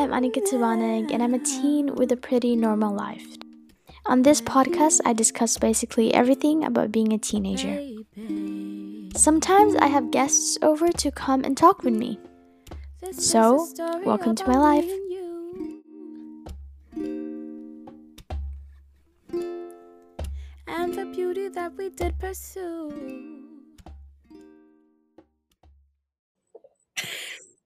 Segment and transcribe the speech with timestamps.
[0.00, 3.36] I'm Anika Tivanek and I'm a teen with a pretty normal life.
[4.06, 7.78] On this podcast, I discuss basically everything about being a teenager.
[9.14, 12.18] Sometimes I have guests over to come and talk with me.
[13.12, 13.68] So,
[14.02, 14.90] welcome to my life.
[20.66, 22.90] And the beauty that we did pursue.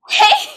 [0.08, 0.53] Hey!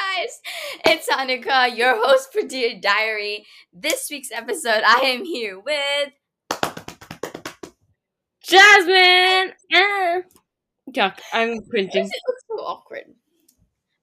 [0.00, 0.40] Guys!
[0.86, 3.44] It's Anika, your host for Dear Diary.
[3.72, 6.12] This week's episode, I am here with.
[8.42, 9.52] Jasmin!
[9.74, 10.20] Ah.
[10.90, 11.90] Yuck, I'm cringing.
[11.92, 13.04] It looks so awkward.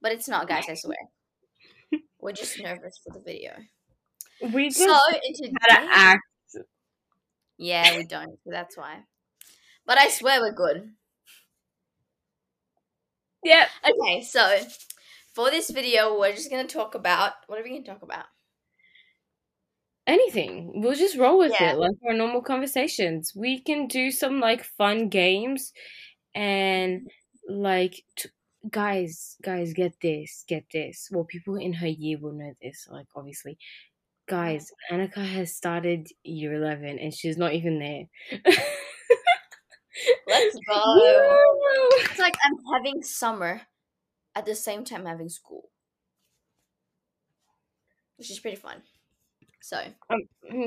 [0.02, 0.98] But it's not, guys, I swear.
[2.20, 3.54] We're just nervous for the video.
[4.54, 5.00] We just So,
[5.42, 6.24] in how to act.
[7.58, 9.00] Yeah, we don't, so that's why.
[9.86, 10.92] But I swear we're good.
[13.44, 13.68] Yep.
[13.90, 14.58] Okay, so
[15.38, 17.34] for this video, we're just gonna talk about.
[17.46, 18.26] What are we gonna talk about?
[20.08, 20.82] Anything.
[20.82, 21.74] We'll just roll with Yeah.
[21.74, 23.34] it like our normal conversations.
[23.36, 25.74] We can do some like fun games
[26.34, 27.08] and
[27.48, 28.30] like t-
[28.72, 31.08] guys, guys, get this, get this.
[31.12, 33.60] Well, people in her year will know this, like obviously.
[34.28, 38.06] Guys, Anika has started year 11 and she's not even there.
[40.28, 40.76] Let's go.
[40.76, 41.90] Woo!
[42.10, 43.62] It's like I'm having summer
[44.38, 45.70] at the same time having school,
[48.18, 48.82] which is pretty fun.
[49.62, 50.22] So Um,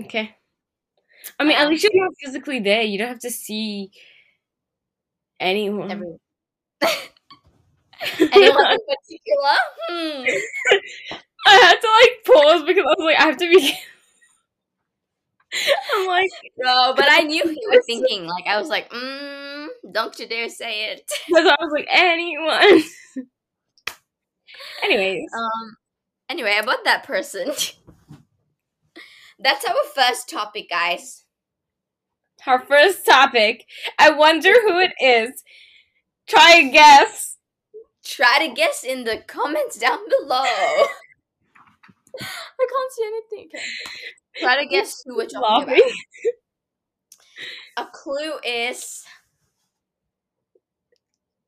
[0.04, 0.36] okay.
[1.38, 2.82] I mean, at Um, least you're not physically there.
[2.82, 3.90] You don't have to see
[5.40, 6.18] anyone.
[8.32, 9.56] anyone in particular?
[9.88, 10.24] Hmm.
[11.46, 13.74] I had to like pause because I was like, I have to be.
[15.94, 18.24] I'm like, No, but I knew you were thinking.
[18.26, 21.10] Like I was like, mm, don't you dare say it.
[21.26, 22.82] because I was like, anyone.
[24.82, 25.76] Anyways, Um.
[26.28, 27.52] Anyway, about that person.
[29.38, 31.24] That's our first topic, guys.
[32.46, 33.64] our first topic.
[33.98, 35.42] I wonder who it is.
[36.26, 37.36] Try a guess.
[38.04, 40.42] Try to guess in the comments down below.
[40.44, 40.84] I
[42.20, 43.48] can't see anything.
[43.54, 43.64] Okay.
[44.42, 45.90] Try to guess who we're talking about.
[47.76, 49.04] A clue is.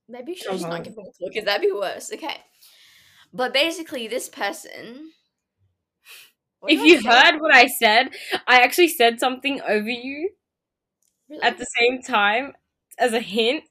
[0.09, 0.77] Maybe you should just Uh-huh.
[0.77, 2.13] not give a clue because that'd be worse.
[2.13, 2.37] Okay.
[3.33, 5.11] But basically, this person.
[6.61, 7.09] What If you say?
[7.09, 8.11] heard what I said,
[8.47, 10.31] I actually said something over you
[11.29, 11.43] Really?
[11.43, 12.53] at the same time
[12.99, 13.65] as a hint.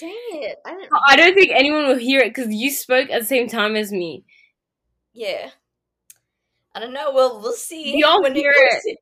[0.00, 0.58] Dang it.
[0.66, 0.90] I didn't.
[1.08, 3.92] I don't think anyone will hear it because you spoke at the same time as
[3.92, 4.24] me.
[5.14, 5.50] Yeah.
[6.74, 7.10] I don't know.
[7.12, 7.94] We'll, we'll see.
[7.94, 8.98] We all when hear it.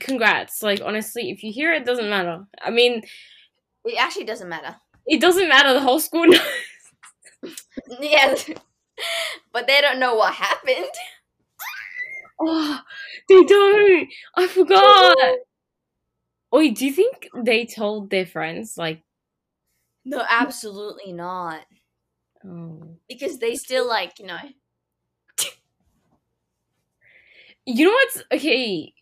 [0.00, 0.62] Congrats.
[0.62, 2.44] Like, honestly, if you hear it, it doesn't matter.
[2.62, 3.02] I mean,
[3.84, 4.76] It actually doesn't matter.
[5.06, 5.74] it doesn't matter.
[5.74, 6.40] The whole school knows.
[8.00, 8.34] Yeah.
[9.52, 10.86] but they don't know what happened.
[12.40, 12.80] Oh,
[13.28, 14.08] they don't.
[14.36, 15.16] I forgot.
[16.52, 18.76] Wait, do you think they told their friends?
[18.76, 19.02] Like,
[20.04, 21.60] No, absolutely not.
[22.44, 22.96] oh.
[23.08, 24.38] Because they still like, you know.
[27.64, 28.92] You know what's okay?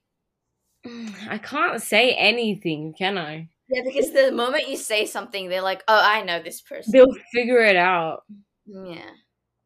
[1.28, 3.48] I can't say anything, can I?
[3.70, 7.14] Yeah, because the moment you say something, they're like, "Oh, I know this person." They'll
[7.32, 8.24] figure it out.
[8.66, 9.10] Yeah,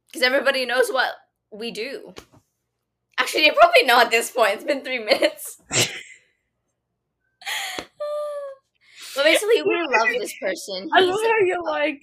[0.07, 1.13] because everybody knows what
[1.51, 2.15] we do.
[3.19, 4.55] Actually, they probably know at this point.
[4.55, 5.59] It's been three minutes.
[5.71, 5.89] but
[9.25, 10.89] basically, we love this person.
[10.93, 12.03] I love how you're like,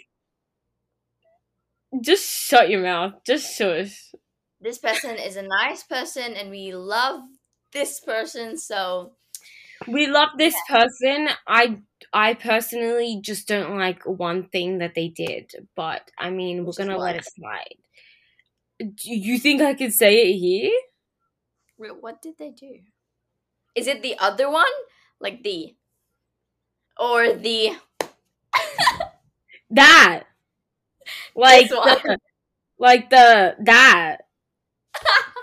[2.02, 3.14] just shut your mouth.
[3.26, 4.12] Just shush.
[4.62, 7.22] this person is a nice person, and we love
[7.74, 8.58] this person.
[8.58, 9.14] So
[9.88, 11.30] We love this person.
[11.48, 11.80] I
[12.14, 16.98] I personally just don't like one thing that they did, but I mean, we're gonna
[16.98, 17.76] let it slide.
[18.80, 20.72] Do you think I could say it here?
[21.78, 22.80] Wait, what did they do?
[23.76, 24.72] Is it the other one,
[25.20, 25.76] like the,
[27.00, 27.72] or the?
[29.72, 30.24] That,
[31.36, 31.88] like, This one.
[32.04, 32.18] the,
[32.80, 34.18] like the that.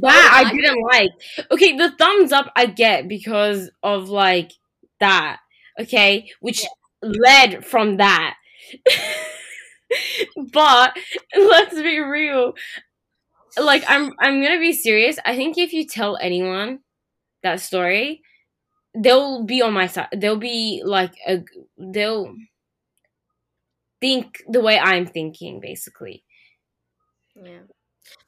[0.00, 1.10] That Oh I didn't like.
[1.50, 4.52] Okay, the thumbs up I get because of like
[5.00, 5.38] that.
[5.80, 6.64] Okay, which
[7.02, 8.36] led from that.
[10.52, 10.96] but
[11.36, 12.54] let's be real.
[13.58, 15.18] Like I'm I'm going to be serious.
[15.24, 16.80] I think if you tell anyone
[17.42, 18.22] that story,
[18.94, 20.08] they'll be on my side.
[20.14, 21.44] They'll be like a
[21.78, 22.34] they'll
[24.00, 26.24] think the way I'm thinking basically.
[27.34, 27.62] Yeah.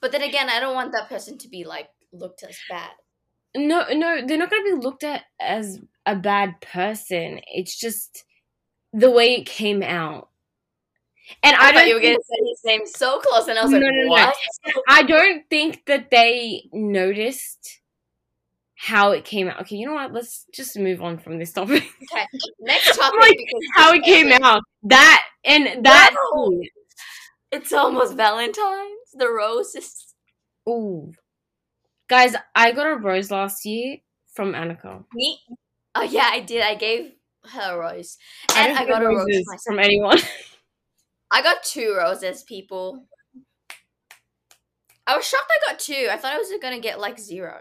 [0.00, 2.93] But then again, I don't want that person to be like looked as bad.
[3.58, 7.40] No, no, they're not going to be looked at as a bad person.
[7.46, 8.25] It's just
[8.93, 10.28] the way it came out.
[11.43, 13.62] And I, I, thought don't you were gonna say his name so close, and I
[13.62, 14.08] was No, like, no, no.
[14.08, 14.34] what?
[14.88, 17.81] I don't think that they noticed
[18.76, 19.60] how it came out.
[19.60, 20.12] Okay, you know what?
[20.12, 21.84] Let's just move on from this topic.
[22.12, 22.26] Okay,
[22.60, 23.20] next topic.
[23.20, 24.62] Like, because how it came out.
[24.84, 26.14] That and that.
[26.34, 26.62] No.
[27.50, 29.10] It's almost Valentine's.
[29.14, 30.14] The roses.
[30.69, 31.12] Ooh,
[32.08, 33.99] guys, I got a rose last year
[34.32, 35.05] from Anika.
[35.14, 35.40] Me?
[35.94, 36.62] Oh yeah, I did.
[36.62, 37.12] I gave
[37.52, 38.16] her a rose,
[38.56, 40.19] and don't I, got a rose from anyone.
[41.31, 43.05] I got two roses, people.
[45.06, 46.08] I was shocked I got two.
[46.10, 47.60] I thought I was gonna get like zero.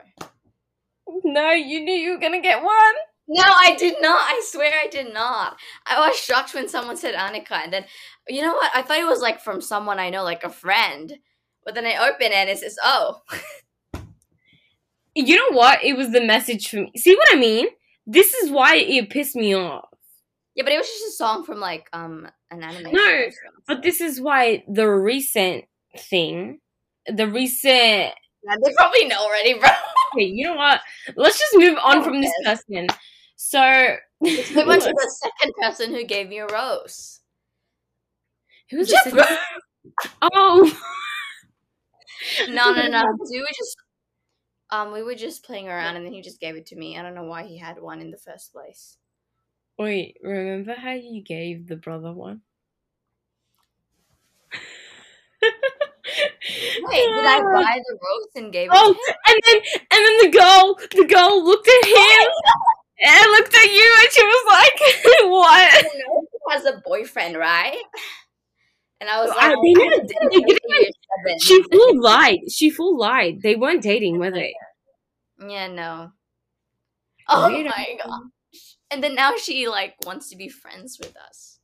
[1.24, 2.96] no, you knew you were gonna get one.
[3.30, 4.20] No, I did not.
[4.20, 5.58] I swear I did not.
[5.86, 7.86] I was shocked when someone said Anika, and then
[8.28, 8.72] you know what?
[8.74, 11.20] I thought it was like from someone I know, like a friend.
[11.66, 13.22] But then I open it and it says, "Oh,
[15.26, 15.84] You know what?
[15.84, 16.92] It was the message for me.
[16.96, 17.68] See what I mean?
[18.06, 19.90] This is why it pissed me off.
[20.56, 22.92] yeah," but it was just a song from like um an anime.
[22.94, 23.26] No.
[23.68, 25.66] But this is why the recent
[25.98, 26.60] thing,
[27.08, 28.14] the recent.
[28.44, 29.70] Yeah, they probably know already, bro.
[30.16, 30.80] Okay, you know what?
[31.18, 32.88] Let's just move on from this person.
[33.36, 33.60] So,
[34.22, 37.20] we went to the second person who gave me a rose.
[38.70, 39.38] who's second?
[40.22, 40.80] Oh,
[42.50, 43.02] no, no, no.
[43.02, 43.76] Do We just
[44.70, 46.98] um we were just playing around, and then he just gave it to me.
[46.98, 48.98] I don't know why he had one in the first place.
[49.78, 50.18] wait.
[50.24, 52.42] Remember how you gave the brother one?
[55.42, 58.96] Wait, did I buy the rose and gave it Oh,
[59.28, 59.62] and then
[59.92, 62.28] and then the girl, the girl looked at him
[63.06, 64.80] and looked at you, and she was like,
[65.30, 67.78] "What?" He has a boyfriend, right?
[69.00, 71.42] And I was uh, like, I- they never- didn't they didn't.
[71.42, 72.40] She full lied.
[72.52, 73.42] She full lied.
[73.42, 74.54] They weren't dating, were they?
[75.48, 76.12] Yeah, no.
[77.30, 78.22] Oh my god.
[78.90, 81.60] And then now she like wants to be friends with us.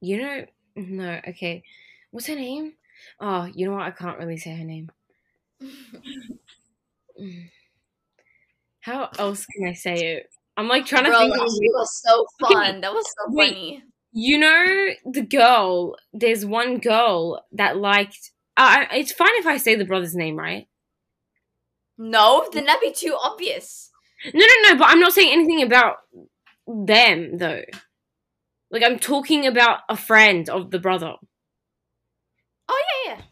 [0.00, 0.44] You know,
[0.76, 1.20] no.
[1.28, 1.62] Okay,
[2.10, 2.72] what's her name?
[3.20, 3.82] Oh, you know what?
[3.82, 4.90] I can't really say her name.
[8.80, 10.30] How else can I say it?
[10.56, 11.34] I'm like trying to think.
[11.34, 12.80] that was so fun.
[12.80, 13.52] That was so Wait.
[13.52, 13.82] funny.
[14.18, 15.94] You know, the girl.
[16.12, 18.32] There's one girl that liked.
[18.56, 20.66] Uh, it's fine if I say the brother's name, right?
[21.96, 23.90] No, then that'd be too obvious.
[24.34, 24.78] No, no, no.
[24.78, 25.98] But I'm not saying anything about
[26.66, 27.62] them though.
[28.72, 31.14] Like I'm talking about a friend of the brother.
[32.68, 33.22] Oh yeah, yeah.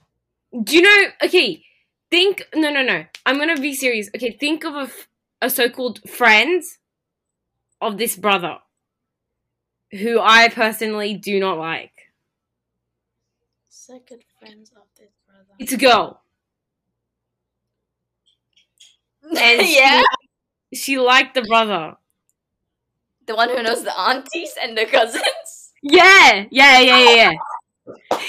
[0.62, 1.08] Do you know?
[1.24, 1.64] Okay,
[2.12, 2.42] think.
[2.54, 3.04] No, no, no.
[3.26, 4.08] I'm gonna be serious.
[4.14, 5.08] Okay, think of a, f-
[5.42, 6.62] a so-called friend
[7.80, 8.58] of this brother,
[9.92, 11.92] who I personally do not like.
[13.68, 15.54] Second friends of this brother.
[15.60, 16.20] It's a girl,
[19.38, 20.02] and yeah,
[20.72, 21.96] she, she liked the brother.
[23.26, 25.72] the one who knows the aunties and the cousins.
[25.82, 27.32] Yeah, yeah, yeah, yeah, yeah.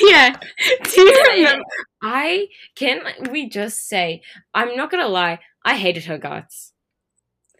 [0.01, 0.36] Yeah.
[0.95, 1.63] Do you remember?
[2.01, 3.01] I can
[3.31, 4.21] we just say
[4.54, 5.39] I'm not gonna lie.
[5.65, 6.74] I hated her guts.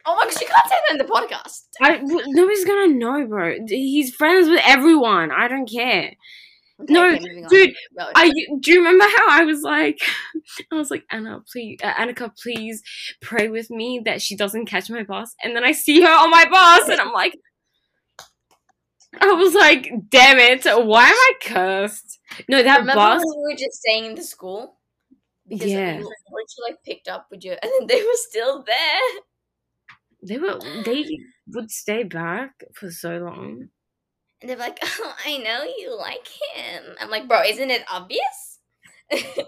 [0.10, 1.66] Oh my gosh, you can't say that in the podcast.
[1.82, 3.58] I w- nobody's gonna know, bro.
[3.68, 5.32] He's friends with everyone.
[5.32, 6.14] I don't care.
[6.80, 7.76] Okay, No, okay, dude.
[8.16, 8.30] I
[8.62, 10.00] do you remember how I was like,
[10.72, 12.84] I was like Anna, please, uh, Anika, please
[13.22, 15.36] pray with me that she doesn't catch my bus.
[15.44, 17.36] And then I see her on my bus, and I'm like,
[19.20, 22.20] I was like, damn it, why am I cursed?
[22.48, 23.24] No, that Remember bus.
[23.26, 24.78] when we were just staying in the school?
[25.48, 25.94] Because Yeah.
[25.98, 29.22] we literally like picked up with you, and then they were still there.
[30.22, 31.06] They were they
[31.48, 33.70] would stay back for so long.
[34.42, 38.60] And they're like, "Oh, I know you like him." I'm like, "Bro, isn't it obvious?"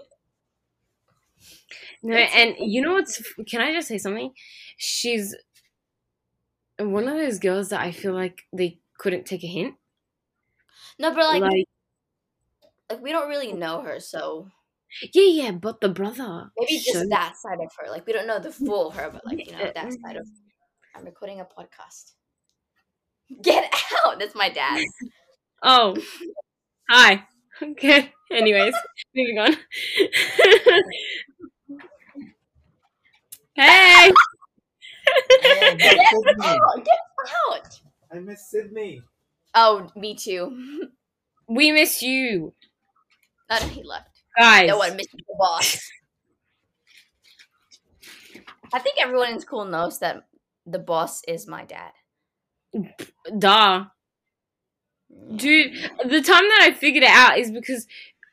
[2.02, 3.22] No, and you know what's?
[3.46, 4.32] Can I just say something?
[4.76, 5.36] She's
[6.78, 9.74] one of those girls that I feel like they couldn't take a hint.
[10.98, 11.68] no, but like, like,
[12.90, 14.48] like we don't really know her, so
[15.12, 16.50] yeah, yeah, but the brother.
[16.58, 17.90] maybe just that side of her.
[17.90, 20.26] Like, we don't know the full her, but like, you know, that side of.
[20.94, 22.12] I'm recording a podcast.
[23.42, 23.72] Get
[24.04, 24.18] out!
[24.18, 24.84] That's my dad.
[25.62, 25.96] Oh,
[26.88, 27.24] hi.
[27.62, 28.12] Okay.
[28.30, 28.74] Anyways,
[29.14, 29.56] moving on.
[33.54, 34.10] hey.
[35.42, 35.98] Oh, Get
[36.44, 36.84] out!
[36.84, 36.98] Get
[37.50, 37.80] out!
[38.12, 39.02] I miss Sydney.
[39.54, 40.88] Oh, me too.
[41.48, 42.52] We miss you,
[43.50, 44.08] No, no, he left.
[44.38, 44.68] guys.
[44.68, 45.80] No one missed the boss.
[48.72, 50.24] I think everyone in school knows that
[50.66, 51.92] the boss is my dad.
[53.38, 53.86] Duh.
[55.34, 55.72] Dude,
[56.04, 57.86] the time that I figured it out is because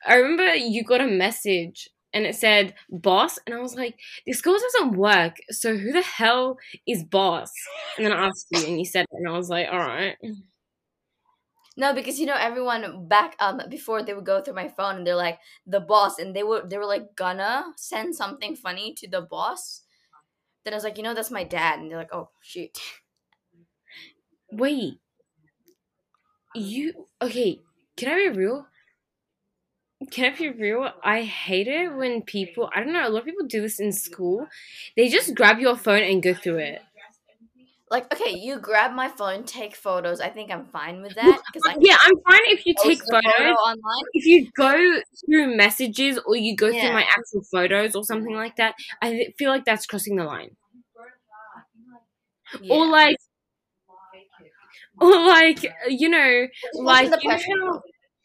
[0.05, 4.41] I remember you got a message and it said boss, and I was like, this
[4.41, 6.57] girl doesn't work, so who the hell
[6.87, 7.51] is boss?
[7.97, 10.15] And then I asked you, and you said it, and I was like, all right.
[11.75, 15.05] No, because you know everyone back um before they would go through my phone and
[15.05, 19.07] they're like the boss and they were they were like gonna send something funny to
[19.07, 19.83] the boss.
[20.67, 22.77] Then I was like, you know, that's my dad, and they're like, oh shoot.
[24.51, 24.99] Wait.
[26.53, 27.61] You okay,
[27.95, 28.67] can I be real?
[30.11, 30.91] Can I be real?
[31.01, 33.93] I hate it when people I don't know, a lot of people do this in
[33.93, 34.45] school.
[34.97, 36.81] They just grab your phone and go through it.
[37.89, 40.19] Like, okay, you grab my phone, take photos.
[40.21, 43.17] I think I'm fine with that because I Yeah, I'm fine if you take the
[43.23, 43.57] photo photos.
[43.65, 44.07] online.
[44.13, 46.73] If you go through messages or you go Yeah.
[46.73, 50.55] through my actual photos or something like that, I feel like that's crossing the line.
[52.61, 52.77] Yeah.
[52.77, 53.17] Or like
[54.99, 57.81] or like you know, like you know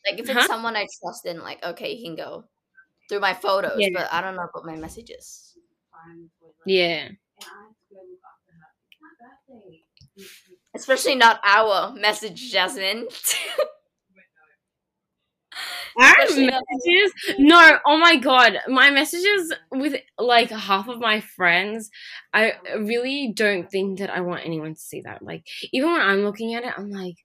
[0.09, 0.49] Like if it's Huh?
[0.49, 2.45] someone I trust, then like okay, you can go
[3.09, 3.89] through my photos, Yeah.
[3.91, 5.57] but I don't know about my messages.
[6.65, 7.11] yeah.
[10.75, 13.07] Especially not our message, Jasmin.
[15.99, 17.13] Our Especially messages?
[17.39, 18.59] No, oh my god.
[18.69, 21.91] My messages with like half of my friends,
[22.33, 25.23] I really don't think that I want anyone to see that.
[25.23, 27.17] Like, even when I'm looking at it, I'm like,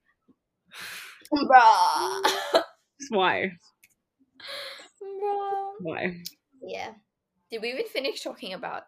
[1.34, 2.32] Bruh.
[3.10, 3.52] why?
[5.02, 5.72] Bruh.
[5.82, 6.18] Why?
[6.62, 6.92] Yeah.
[7.50, 8.84] Did we even finish talking about?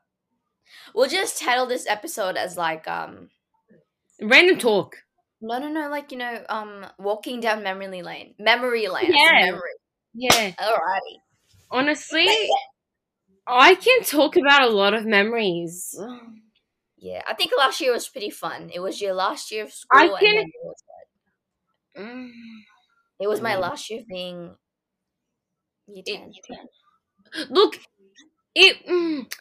[0.93, 3.29] We'll just title this episode as like um
[4.21, 4.97] Random talk.
[5.41, 9.45] no no no like you know um walking down memory lane memory lane Yeah.
[9.51, 9.75] memory
[10.13, 10.51] Yeah.
[10.59, 11.17] alrighty
[11.71, 12.27] Honestly,
[13.47, 15.95] I can talk about a lot of memories.
[16.97, 19.99] yeah I think last year was pretty fun it was your last year of school
[19.99, 20.83] I and can- then it was,
[21.97, 22.29] Mm.
[23.21, 24.55] it was my last year of being
[25.88, 26.31] year 10
[27.49, 27.79] Look,
[28.55, 28.85] it.
[28.88, 29.31] Mm,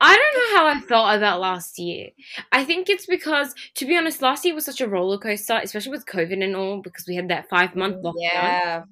[0.00, 2.10] I don't know how I felt about last year.
[2.52, 5.92] I think it's because, to be honest, last year was such a roller coaster, especially
[5.92, 8.14] with COVID and all, because we had that five month mm, lockdown.
[8.20, 8.82] yeah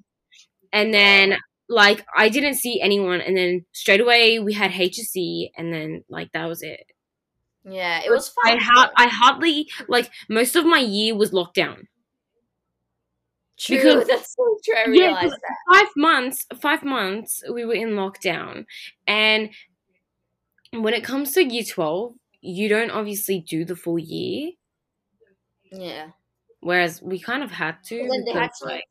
[0.73, 1.37] And then,
[1.69, 6.31] like, I didn't see anyone, and then straight away we had HSC, and then, like,
[6.33, 6.85] that was it.
[7.63, 11.55] yeah it was fun I, ha- I hardly, like, most of my year was locked
[11.55, 11.87] down.
[13.59, 17.73] true because- that's so true I Yeah, realized that five months five months we were
[17.73, 18.65] in lockdown
[19.07, 19.49] and
[20.83, 24.51] when it comes to year 12 you don't obviously do the full year.
[25.71, 26.09] Yeah.
[26.61, 28.83] Whereas we kind of had to And then they had to- like,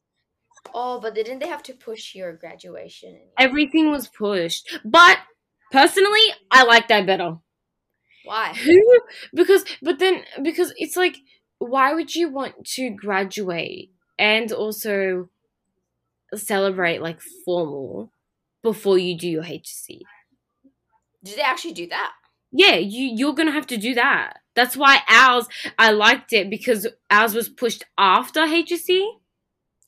[0.75, 4.79] oh but didn't they have to push your graduation everything was pushed.
[4.85, 5.19] But
[5.71, 7.37] personally i like that better.
[8.25, 8.55] Why?
[8.55, 8.81] Who
[9.35, 11.19] because but then because it's like
[11.59, 15.29] why would you want to graduate and also
[16.35, 18.11] celebrate like formal
[18.63, 20.01] before you do your hsc
[21.25, 22.13] did they actually do that
[22.53, 24.39] Yeah, you you're gonna have to do that.
[24.55, 29.05] That's why ours I liked it because ours was pushed after HSC.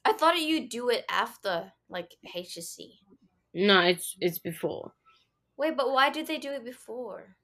[0.05, 2.99] I thought you do it after like HSC.
[3.55, 4.93] No, it's it's before.
[5.57, 7.37] Wait, but why did they do it before?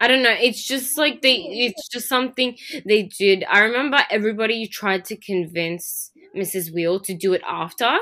[0.00, 0.34] I don't know.
[0.38, 1.36] It's just like they.
[1.36, 3.44] It's just something they did.
[3.48, 6.72] I remember everybody tried to convince Mrs.
[6.74, 7.96] Wheel to do it after.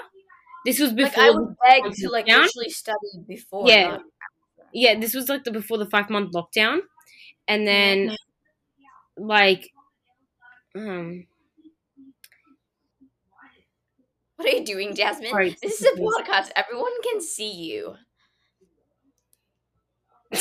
[0.64, 1.24] This was Like before.
[1.24, 2.96] I would beg to like literally study
[3.26, 3.68] before.
[3.68, 3.98] Yeah.
[4.72, 6.80] Yeah, this was like the before the five month lockdown,
[7.48, 8.16] and then
[9.16, 9.70] like,
[10.76, 11.26] um,
[14.42, 15.30] What are you doing, Jasmin?
[15.30, 16.50] Sorry, this is a podcast.
[16.56, 17.94] Everyone can see you.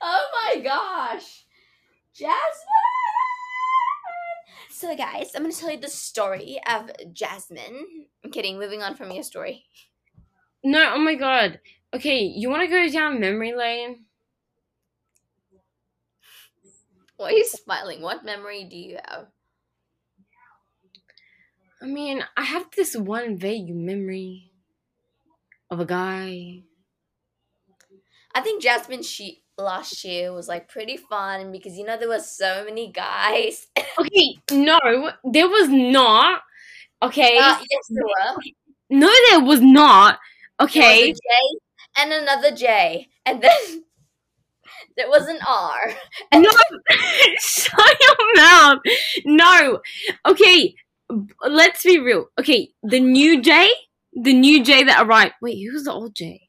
[0.00, 1.44] oh my gosh,
[2.14, 2.38] Jasmin!
[4.70, 8.06] So, guys, I'm gonna tell you the story of Jasmin.
[8.24, 8.60] I'm kidding.
[8.60, 9.64] Moving on from your story.
[10.64, 11.60] No, oh my god.
[11.94, 14.06] Okay, you want to go down memory lane?
[17.16, 18.02] Why are you smiling?
[18.02, 19.32] What memory do you have?
[21.80, 24.50] I mean, I have this one vague memory
[25.70, 26.62] of a guy.
[28.34, 32.30] I think Jasmin she last year was like pretty fun because you know there was
[32.30, 33.68] so many guys.
[33.98, 34.78] Okay, no,
[35.24, 36.42] there was not.
[37.02, 38.42] Okay, Uh, yes, there were.
[38.90, 40.18] no, there was not.
[40.60, 41.18] Okay, J
[41.96, 43.50] and another J, and then
[44.96, 45.92] there was an R.
[46.34, 46.50] no,
[47.38, 48.78] shut your mouth.
[49.24, 49.80] No,
[50.26, 50.74] okay,
[51.46, 52.26] let's be real.
[52.38, 53.70] Okay, the new J,
[54.12, 55.34] the new J that arrived.
[55.42, 56.48] Wait, who's the old J?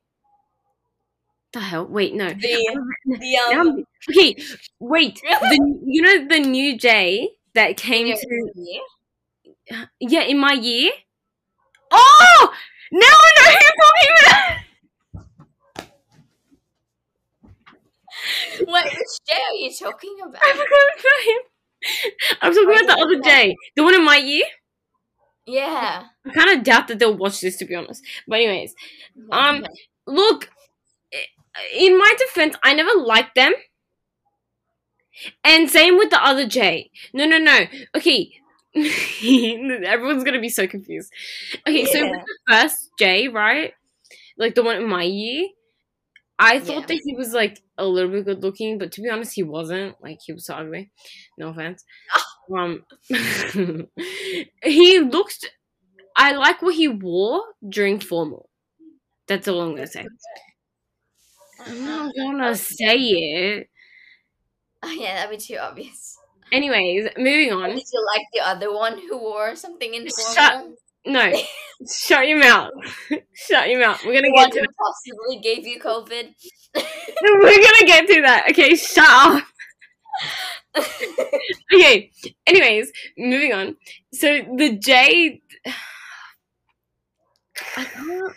[1.53, 1.85] The hell?
[1.85, 2.27] Wait, no.
[2.27, 3.85] The the um.
[4.09, 4.35] Okay,
[4.79, 5.21] wait.
[5.23, 8.51] The you know the new J that came to
[9.69, 9.85] yeah.
[9.99, 10.91] yeah in my year.
[11.91, 12.53] Oh,
[13.01, 14.59] now I know who you're talking about.
[18.59, 20.41] Wait, which J are you talking about?
[20.43, 21.45] I forgot.
[22.41, 23.43] I'm talking about the other yeah.
[23.43, 24.45] Jay, the one in my year.
[25.45, 26.05] Yeah.
[26.25, 28.03] I kind of doubt that they'll watch this, to be honest.
[28.27, 28.73] But anyways,
[29.31, 29.65] Um,
[30.07, 30.49] look,
[31.75, 33.53] in my defense, I never liked them.
[35.43, 36.91] And same with the other J.
[37.13, 37.65] No, no, no.
[37.95, 38.33] Okay.
[39.85, 41.11] Everyone's gonna be so confused.
[41.67, 42.11] Okay, so Yeah.
[42.11, 43.73] the first J, right?
[44.37, 45.49] Like the one in my year,
[46.39, 46.87] I thought Yeah.
[46.87, 49.95] that he was like a little bit good looking, but to be honest, he wasn't.
[50.01, 50.91] Like he was so ugly.
[51.37, 51.85] No offense.
[52.55, 52.85] Um,
[54.63, 55.51] he looked.
[56.17, 58.49] I like what he wore during formal.
[59.27, 60.05] That's all I'm gonna say.
[61.59, 63.69] I'm not gonna say it.
[64.81, 66.14] Oh, yeah, that'd be too obvious.
[66.55, 67.69] Anyways, moving on.
[67.71, 70.67] Did you like the other one who wore something Shut-
[71.05, 71.33] No,
[71.85, 72.71] shut your mouth.
[73.33, 73.99] shut your mouth.
[74.05, 76.33] We're gonna The get one to who possibly gave you COVID?
[77.21, 78.45] We're gonna get to that.
[78.51, 79.43] Okay, shut up.
[81.73, 82.11] Okay.
[82.47, 83.75] Anyways, moving on.
[84.13, 85.41] So the J.
[87.77, 88.33] I can't-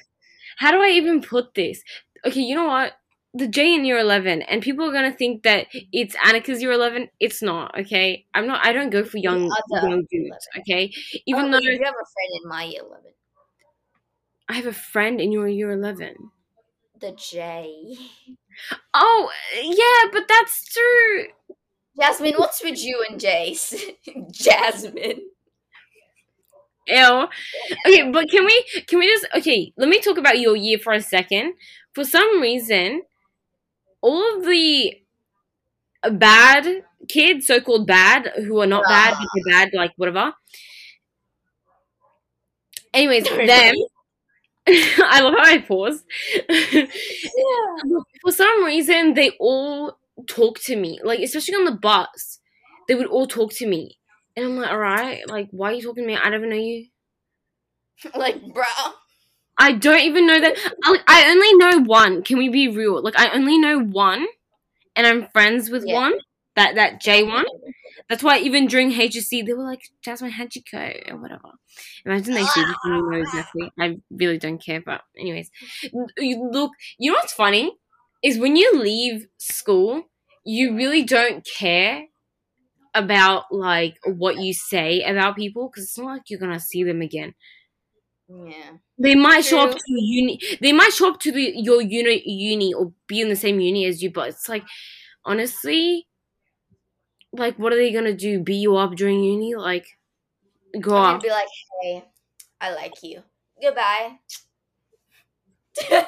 [0.57, 1.83] How do I even put this?
[2.27, 2.95] Okay, you know what?
[3.35, 7.09] The J in year eleven, and people are gonna think that it's Anika's year eleven.
[7.21, 7.79] It's not.
[7.79, 8.65] Okay, I'm not.
[8.65, 10.49] I don't go for young young dudes.
[10.61, 13.13] Okay, oh, even oh, though you have a friend in my 11.
[14.49, 16.31] I have a friend in your year eleven.
[17.01, 17.97] The J.
[18.95, 21.27] Oh yeah, but that's true.
[22.01, 23.75] Jasmin, what's with you and Jace?
[24.33, 25.21] Jasmin.
[26.87, 27.29] Ew.
[27.87, 30.93] Okay, but can we can we just okay, let me talk about your year for
[30.93, 31.55] a second.
[31.93, 33.03] For some reason,
[34.03, 34.95] all of the
[36.13, 39.19] bad kids, so called bad, who are not bad, ah.
[39.21, 40.33] but they're bad, like whatever.
[42.95, 43.75] Anyways, them
[44.69, 46.05] I love how I paused.
[48.23, 51.01] For some reason they all talk to me.
[51.03, 52.39] Like especially on the bus.
[52.89, 53.99] They would all talk to me.
[54.37, 56.17] And I'm like, alright, like why are you talking to me?
[56.17, 56.87] I don't even know you.
[58.15, 58.65] like, bro.
[59.59, 60.57] I don't even know that.
[60.85, 62.23] I, I only know one.
[62.23, 63.03] Can we be real?
[63.03, 64.27] Like, I only know one,
[64.97, 65.95] and I'm friends with Yeah.
[65.97, 66.15] one.
[66.57, 67.47] That that J one.
[68.09, 71.51] That's why even during HSC, they were like, "Jasmin, how'd you go?" or whatever.
[72.07, 73.71] Imagine they see this and know exactly.
[73.79, 75.51] I really don't care, but anyways,
[76.19, 76.73] you look.
[76.99, 77.77] You know what's funny
[78.23, 80.05] is when you leave school,
[80.45, 82.07] you really don't care
[82.95, 87.03] about like what you say about people because it's not like you're gonna see them
[87.03, 87.35] again.
[88.29, 88.79] Yeah.
[88.99, 90.41] They might show up to uni.
[90.61, 93.85] They might show up to the your uni, uni or be in the same uni
[93.87, 94.11] as you.
[94.11, 94.65] But it's like,
[95.25, 96.09] honestly,
[97.33, 98.41] like, what are they gonna do?
[98.41, 99.55] Beat you up during uni?
[99.55, 99.87] Like,
[100.81, 101.23] go I'm up.
[101.23, 101.49] be like,
[101.83, 102.05] hey,
[102.61, 103.23] I like you.
[103.63, 104.19] Goodbye.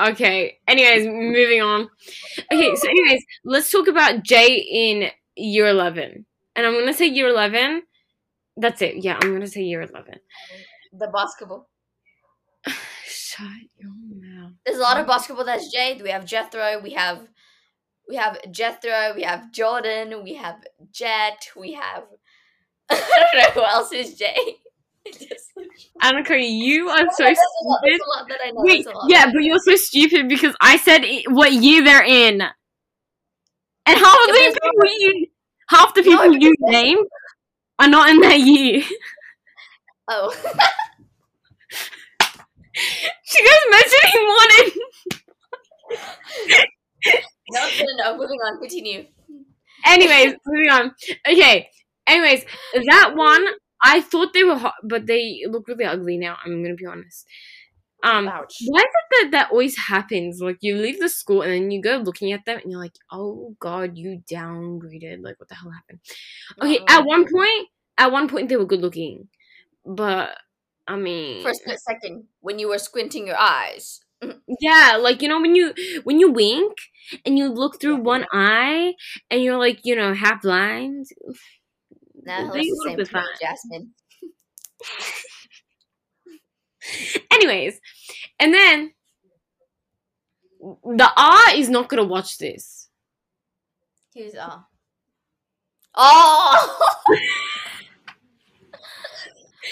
[0.00, 0.58] Okay.
[0.68, 1.88] Anyways, moving on.
[2.52, 2.74] Okay.
[2.76, 6.24] So, anyways, let's talk about Jay in year eleven.
[6.54, 7.82] And I'm gonna say year eleven.
[8.56, 8.96] That's it.
[8.98, 10.20] Yeah, I'm gonna say year eleven.
[10.92, 11.68] the basketball.
[13.28, 14.52] Shut your mouth.
[14.64, 16.00] There's a lot of basketball that's Jade.
[16.00, 16.80] We have Jethro.
[16.80, 17.28] We have
[18.08, 19.12] we have Jethro.
[19.14, 20.22] We have Jordan.
[20.24, 21.46] We have Jet.
[21.54, 22.04] We have
[22.90, 24.56] I don't know who else is Jay.
[25.12, 25.52] Just-
[26.02, 28.00] Anika, you are oh so that's, a lot, stupid.
[28.00, 28.62] that's a lot that I know.
[28.62, 29.10] Wait, that's a lot.
[29.10, 34.26] yeah, but you're so stupid because I said what year they're in, and half of
[34.26, 35.26] the people you,
[35.68, 36.98] half the people you name
[37.78, 38.82] are not in that year.
[40.08, 40.32] Oh,
[43.28, 44.70] She goes mentioning one in.
[47.50, 48.18] no, no, no.
[48.18, 48.58] Moving on.
[48.60, 49.06] Continue.
[49.86, 50.94] Anyways, moving on.
[51.28, 51.68] Okay.
[52.06, 52.44] Anyways,
[52.90, 53.46] that one
[53.82, 56.36] I thought they were hot, but they look really ugly now.
[56.44, 57.26] I'm gonna be honest.
[58.02, 58.54] Um, Ouch.
[58.66, 60.40] Why is it that that always happens?
[60.40, 62.94] Like you leave the school and then you go looking at them and you're like,
[63.10, 65.22] oh god, you downgraded.
[65.22, 66.00] Like what the hell happened?
[66.62, 69.28] Okay, at one point, at one point they were good looking,
[69.84, 70.30] but
[70.88, 74.00] I mean, For a split second, when you were squinting your eyes.
[74.60, 75.72] yeah, like you know when you
[76.04, 76.76] when you wink
[77.24, 78.94] and you look through one eye
[79.30, 81.06] and you're like you know half blind.
[82.24, 83.24] Nah, They that's the look same the fine.
[83.40, 83.94] Jasmin.
[87.30, 87.80] Anyways,
[88.40, 88.92] and then
[90.60, 92.88] the R is not gonna watch this.
[94.14, 94.58] Who's uh
[95.94, 96.78] Oh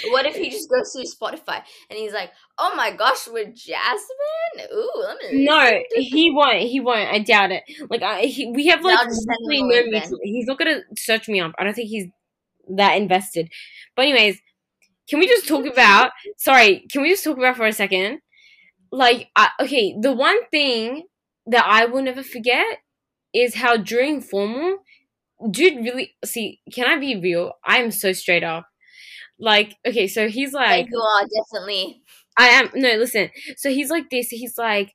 [0.05, 4.67] What if he just goes to Spotify and he's like, "Oh my gosh, with Jasmin?
[4.73, 6.59] Ooh, let me." No, he won't.
[6.59, 7.09] He won't.
[7.09, 7.63] I doubt it.
[7.89, 10.19] Like I, he, we have like I'll just send him really no mutual.
[10.23, 11.53] He's not gonna search me up.
[11.57, 12.07] I don't think he's
[12.69, 13.49] that invested.
[13.95, 14.39] But anyways,
[15.09, 16.11] can we just talk about?
[16.37, 18.19] Sorry, can we just talk about for a second?
[18.91, 21.03] Like, I, okay, the one thing
[21.47, 22.65] that I will never forget
[23.33, 24.77] is how during formal,
[25.51, 26.61] dude really see.
[26.73, 27.53] Can I be real?
[27.65, 28.67] I am so straight up.
[29.39, 32.01] Like, okay, so he's like, you are definitely.
[32.37, 32.95] I am no.
[32.95, 34.29] Listen, so he's like this.
[34.29, 34.93] He's like,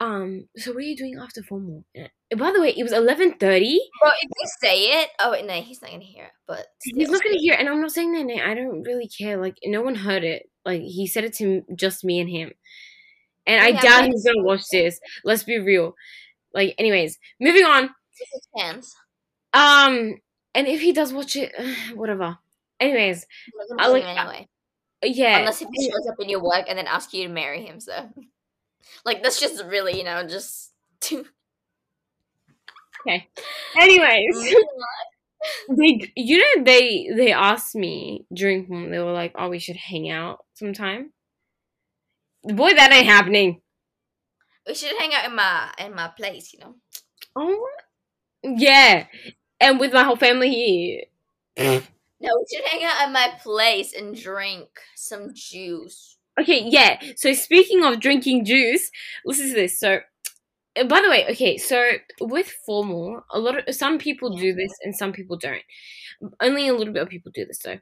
[0.00, 0.48] um.
[0.56, 1.84] So what are you doing after formal?
[1.98, 3.80] Uh, By the way, it was eleven thirty.
[4.00, 6.30] Bro, if you say it, oh wait, no, he's not gonna hear it.
[6.46, 7.12] But He's still.
[7.12, 8.46] not gonna hear, and I'm not saying that.
[8.48, 9.36] I don't really care.
[9.40, 10.44] Like, no one heard it.
[10.64, 12.52] Like, he said it to just me and him,
[13.46, 14.98] and I Yeah, doubt but- he's gonna watch this.
[15.24, 15.94] Let's be real.
[16.52, 17.82] Like, anyways, moving on.
[17.82, 18.94] With his hands.
[19.52, 20.20] Um,
[20.54, 21.52] and if he does watch it,
[21.96, 22.38] whatever.
[22.84, 23.26] Anyways,
[23.72, 24.48] I'm I not like- gonna believe him anyway.
[25.04, 25.38] yeah.
[25.38, 27.80] Unless if he shows up in your work and then asks you to marry him,
[27.80, 28.10] so
[29.04, 31.26] like that's just really, you know, just too
[33.06, 33.28] Okay.
[33.78, 34.54] Anyways,
[35.76, 38.88] they, you know, they they asked me during formal.
[38.90, 41.12] They were like, "Oh, we should hang out sometime."
[42.44, 43.60] Boy, that ain't happening.
[44.66, 46.74] we should hang out in my in my place, you know.
[47.36, 47.68] Oh,
[48.42, 49.06] yeah,
[49.60, 50.50] and with my whole family
[51.56, 51.82] here.
[52.24, 56.16] No, we should hang out at my place and drink some juice.
[56.40, 57.00] Okay, yeah.
[57.16, 58.90] So speaking of drinking juice,
[59.24, 59.78] listen to this.
[59.78, 60.00] So,
[60.76, 64.72] uh, by the way, okay, so with formal, a lot of some people do this
[64.82, 65.62] and some people don't.
[66.40, 67.78] Only a little bit of people do this though.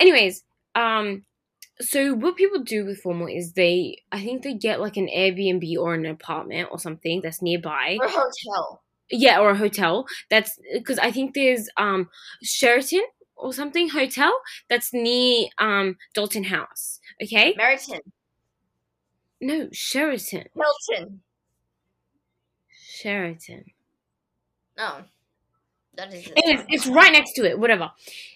[0.00, 0.42] Anyways,
[0.74, 1.24] um,
[1.80, 5.76] so what people do with formal is they, I think they get like an Airbnb
[5.78, 7.98] or an apartment or something that's nearby.
[8.00, 8.82] Or hotel.
[9.10, 10.06] Yeah, or a hotel.
[10.30, 12.08] That's because I think there's um
[12.42, 13.02] Sheraton
[13.36, 14.32] or something hotel
[14.68, 17.00] that's near um Dalton House.
[17.22, 18.00] Okay, Meriton.
[19.40, 20.44] no Sheraton.
[20.54, 21.22] Hilton.
[22.70, 23.64] Sheraton.
[24.76, 25.04] No.
[25.94, 27.58] That is Anyways, it's right next to it.
[27.58, 27.90] Whatever.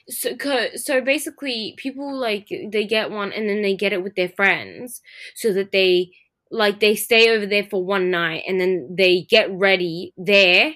[0.09, 0.37] So,
[0.75, 5.01] so basically, people like they get one and then they get it with their friends,
[5.35, 6.11] so that they
[6.51, 10.75] like they stay over there for one night and then they get ready there,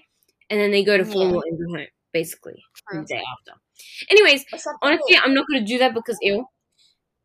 [0.48, 1.12] and then they go to Yeah.
[1.12, 1.86] formal and go home.
[2.12, 3.02] Basically, True.
[3.02, 3.60] the day after.
[4.10, 4.44] Anyways,
[4.82, 5.16] honestly.
[5.22, 6.50] I'm not gonna do that because ill.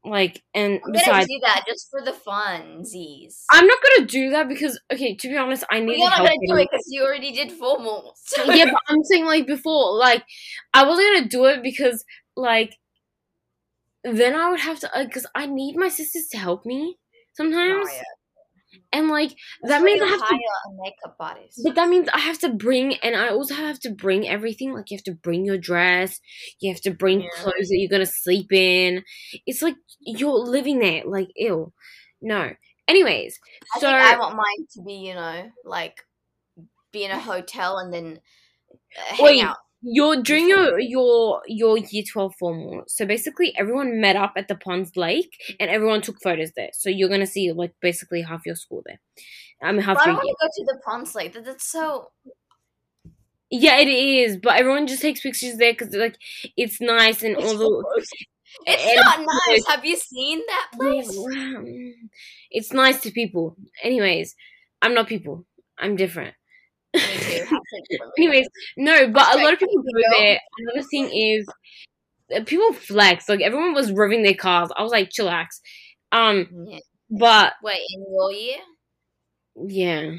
[0.06, 3.46] Like, and I'm gonna besides, do that just for the funsies.
[3.52, 6.24] I'm not gonna do that because okay, to be honest, I Well, need you're not
[6.24, 8.16] gonna do it because you already did formal.
[8.26, 10.24] So yeah, but I'm saying like before, like
[10.74, 12.04] I wasn't gonna do it because
[12.36, 12.76] like
[14.04, 16.98] then I would have to because I need my sisters to help me
[17.34, 18.04] sometimes, Oh, yeah.
[18.94, 20.36] And like That's that means I have to.
[20.36, 21.62] a makeup artist.
[21.64, 24.74] But that means I have to bring, and I also have to bring everything.
[24.74, 26.20] Like you have to bring your dress,
[26.60, 27.30] you have to bring Yeah.
[27.34, 29.04] clothes that you're gonna sleep in.
[29.46, 31.04] It's like you're living there.
[31.06, 31.72] Like ew,
[32.22, 32.52] no.
[32.88, 33.40] Anyways,
[33.76, 35.98] I so I want mine to be, you know, like
[36.92, 38.20] be in a hotel and then
[38.98, 39.58] uh, hang Wait, out.
[39.88, 42.84] Your during your your your year twelve formal.
[42.88, 46.70] So basically, everyone met up at the Ponds Lake, and everyone took photos there.
[46.74, 49.00] So you're gonna see like basically half your school there.
[49.62, 51.34] I mean, half But I want to go to the Ponds Lake.
[51.34, 52.10] That, that's so.
[53.52, 54.38] Yeah, it is.
[54.38, 56.18] But everyone just takes pictures there because like
[56.58, 58.06] it's nice and all the.
[58.66, 59.68] It's not nice.
[59.68, 61.10] Have you seen that place?
[61.18, 62.10] Um,
[62.50, 63.58] it's nice to people.
[63.84, 64.34] Anyways,
[64.82, 65.46] I'm not people.
[65.78, 66.36] I'm different.
[68.18, 70.40] Anyways, no, but a lot of people go there.
[70.60, 71.48] Another thing is,
[72.36, 73.28] uh, people flex.
[73.30, 74.70] Like everyone was revving their cars.
[74.78, 75.48] I was like, chillax.
[76.12, 76.80] Um, Yeah.
[77.10, 78.58] but Wait, in your year,
[79.68, 80.12] yeah,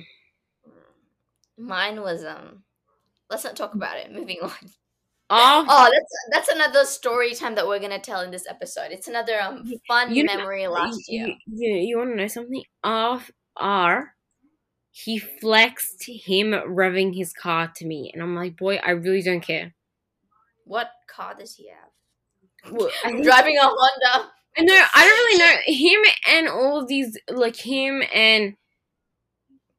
[1.58, 2.62] mine was um.
[3.28, 4.12] Let's not talk about it.
[4.12, 4.52] Moving on.
[5.30, 8.92] oh, Oh, that's that's another story time that we're gonna tell in this episode.
[8.92, 11.26] It's another um fun You know- memory last year.
[11.26, 12.62] you, you, you want to know something?
[12.84, 14.14] Off R,
[15.04, 19.42] he flexed him revving his car to me, and I'm like, boy, I really don't
[19.42, 19.74] care.
[20.64, 22.72] What car does he have?
[22.72, 24.30] Well, I Driving a Honda.
[24.58, 28.56] No, I don't really know him and all of these, like him and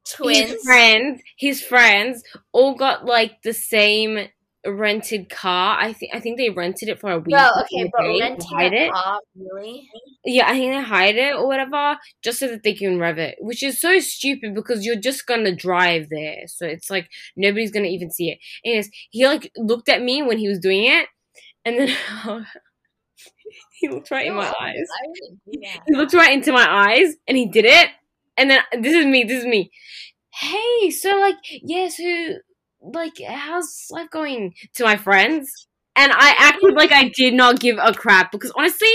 [0.08, 0.52] Twins.
[0.52, 4.28] his friends, his friends all got like the same
[4.72, 5.78] rented car.
[5.80, 7.36] I think I think they rented it for a week.
[7.36, 8.92] Or okay, but day, renting a it.
[8.92, 9.90] car, really?
[10.26, 13.36] Yeah, I think they hide it or whatever, just so that they can rev it,
[13.40, 17.88] which is so stupid because you're just gonna drive there, so it's like nobody's gonna
[17.88, 18.40] even see it.
[18.66, 21.08] Anyways, he like looked at me when he was doing it,
[21.66, 22.46] and then
[23.80, 24.54] he looked right in my eyes.
[24.60, 25.84] I wouldn't do that.
[25.88, 27.90] He looked right into my eyes and he did it.
[28.38, 29.72] And then this is me, this is me.
[30.32, 32.38] Hey, so like, yeah, so
[32.94, 35.68] like, how's life going to my friends?
[35.96, 38.94] And I acted like I did not give a crap because honestly,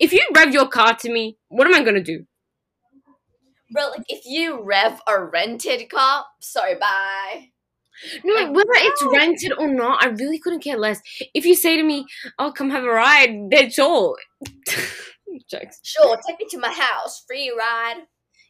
[0.00, 2.26] if you rev your car to me, what am I gonna do?
[3.70, 7.50] Bro, like if you rev a rented car, sorry, bye.
[8.24, 11.00] No, Like, whether it's rented or not, I really couldn't care less.
[11.32, 12.06] If you say to me,
[12.38, 14.16] "Oh, come have a ride," then sure.
[15.50, 15.80] Jokes.
[15.82, 18.02] Sure, take me to my house, free ride.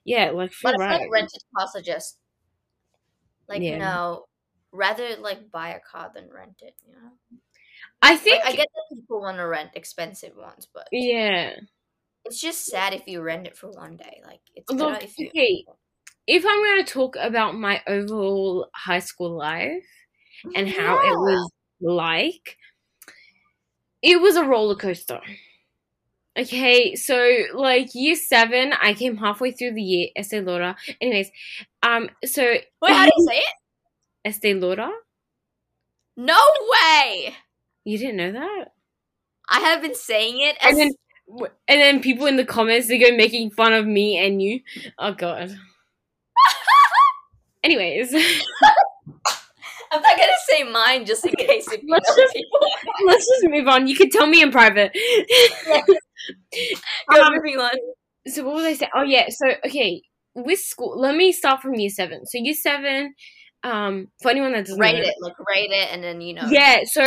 [0.05, 0.79] Yeah, like free ride.
[0.79, 2.19] But I feel like rented cars are just
[3.49, 3.73] like Yeah.
[3.73, 4.25] you know
[4.75, 6.75] rather like buy a car than rent it.
[6.87, 7.39] You know,
[8.03, 11.53] I like, think I get that people want to rent expensive ones, but yeah.
[12.25, 14.21] it's just sad if you rent it for one day.
[14.27, 15.29] Like it's Look, if you.
[15.29, 15.65] okay,
[16.27, 19.87] if I'm going to talk about my overall high school life
[20.55, 22.59] and how it was like,
[24.03, 25.21] it was a roller coaster.
[26.37, 30.75] Okay, so like year seven, I came halfway through the year, Estee Lauder.
[31.01, 31.31] Anyways,
[31.85, 33.55] um, so Wait, how do you say it?
[34.25, 34.91] Estee Lauder?
[36.17, 36.39] No
[36.73, 37.35] way!
[37.85, 38.73] You didn't know that?
[39.49, 40.91] I have been saying it as And then,
[41.69, 44.61] and then people in the comments they go making fun of me and you.
[44.99, 45.57] Oh god.
[47.63, 48.21] Anyways, I'm
[50.03, 52.59] not gonna say mine just in case if you Let's just- people.
[53.07, 53.87] let's just move on.
[53.87, 54.93] You can tell me in private.
[57.11, 57.71] Go Um, moving on.
[58.27, 58.91] so what was I saying?
[58.95, 60.03] Oh yeah, so okay,
[60.35, 60.99] with school.
[60.99, 62.27] Let me start from year seven.
[62.27, 63.15] So year seven,
[63.65, 66.47] um, for anyone that doesn't Rate know, it, like rate it, and then you know.
[66.49, 66.81] yeah.
[66.85, 67.03] So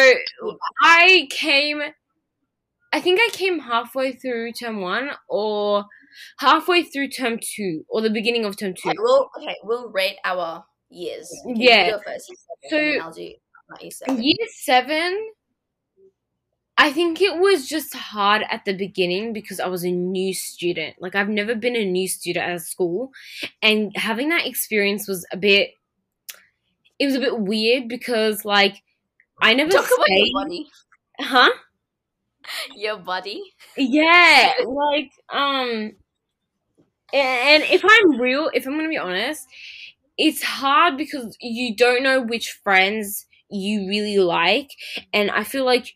[0.81, 1.81] I came.
[2.91, 5.85] I think I came halfway through term one, or
[6.39, 8.89] halfway through term two, or the beginning of term two.
[8.89, 11.31] Okay, we'll okay, we'll rate our years.
[11.45, 11.97] Yeah.
[12.05, 12.27] first.
[12.27, 14.23] seven, So- I'll do year seven.
[14.23, 15.29] Year seven,
[16.77, 20.95] I think it was just hard at the beginning because I was a new student.
[20.99, 23.11] Like I've never been a new student at a school,
[23.61, 25.71] and having that experience was a bit.
[26.99, 28.83] It was a bit weird because like
[29.41, 30.67] I never Talk about stayed, your body.
[31.19, 31.51] huh?
[32.75, 33.41] Your body.
[33.75, 35.91] Yeah, like um,
[37.13, 39.47] and if I'm real, if I'm gonna be honest,
[40.17, 44.71] it's hard because you don't know which friends you really like,
[45.13, 45.95] and I feel like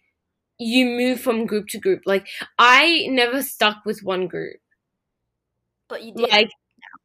[0.60, 2.04] you move from group to group.
[2.06, 2.28] Like
[2.60, 4.58] I never stuck with one group.
[5.88, 6.30] But you did.
[6.30, 6.50] Like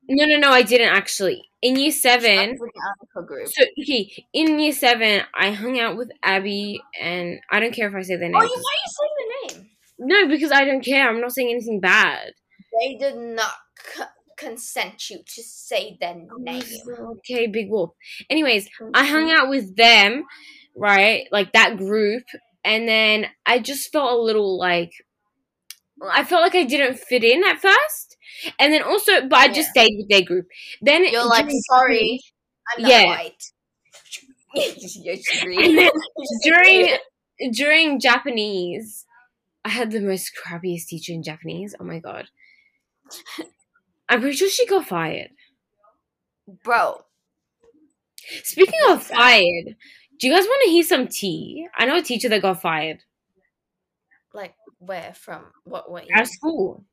[0.08, 1.42] no, no, no, I didn't actually.
[1.62, 2.80] In year seven, Stuck with the
[3.16, 3.48] Alpha group.
[3.48, 7.94] so okay, in year seven, I hung out with Abby, and I don't care if
[7.94, 8.50] I say their Oh, names.
[8.50, 9.70] you why you say the name?
[9.98, 11.08] No, because I don't care.
[11.08, 12.32] I'm not saying anything bad.
[12.80, 13.54] They did not
[13.94, 14.02] c-
[14.36, 16.62] consent you to say their name.
[17.18, 17.90] Okay, big wolf.
[18.28, 20.24] Anyways, oh, I hung out with them,
[20.76, 21.26] right?
[21.32, 22.24] Like that group,
[22.64, 24.92] and then I just felt a little like
[26.12, 28.15] I felt like I didn't fit in at first,
[28.58, 30.46] and then also, but I just stayed with their group.
[30.82, 32.20] Then You're like, sorry,
[32.76, 33.06] I'm not Yeah.
[33.06, 33.52] white.
[34.56, 35.90] And then
[36.44, 36.96] during
[37.52, 39.04] during Japanese,
[39.64, 41.74] I had the most crappiest teacher in Japanese.
[41.78, 42.28] Oh my god.
[44.08, 45.30] I'm pretty sure she got fired.
[46.62, 47.04] Bro,
[48.44, 49.76] Speaking of fired,
[50.18, 51.68] do you guys want to hear some tea?
[51.76, 53.02] I know a teacher that got fired
[54.32, 55.44] like where from?
[55.64, 56.84] What what at school.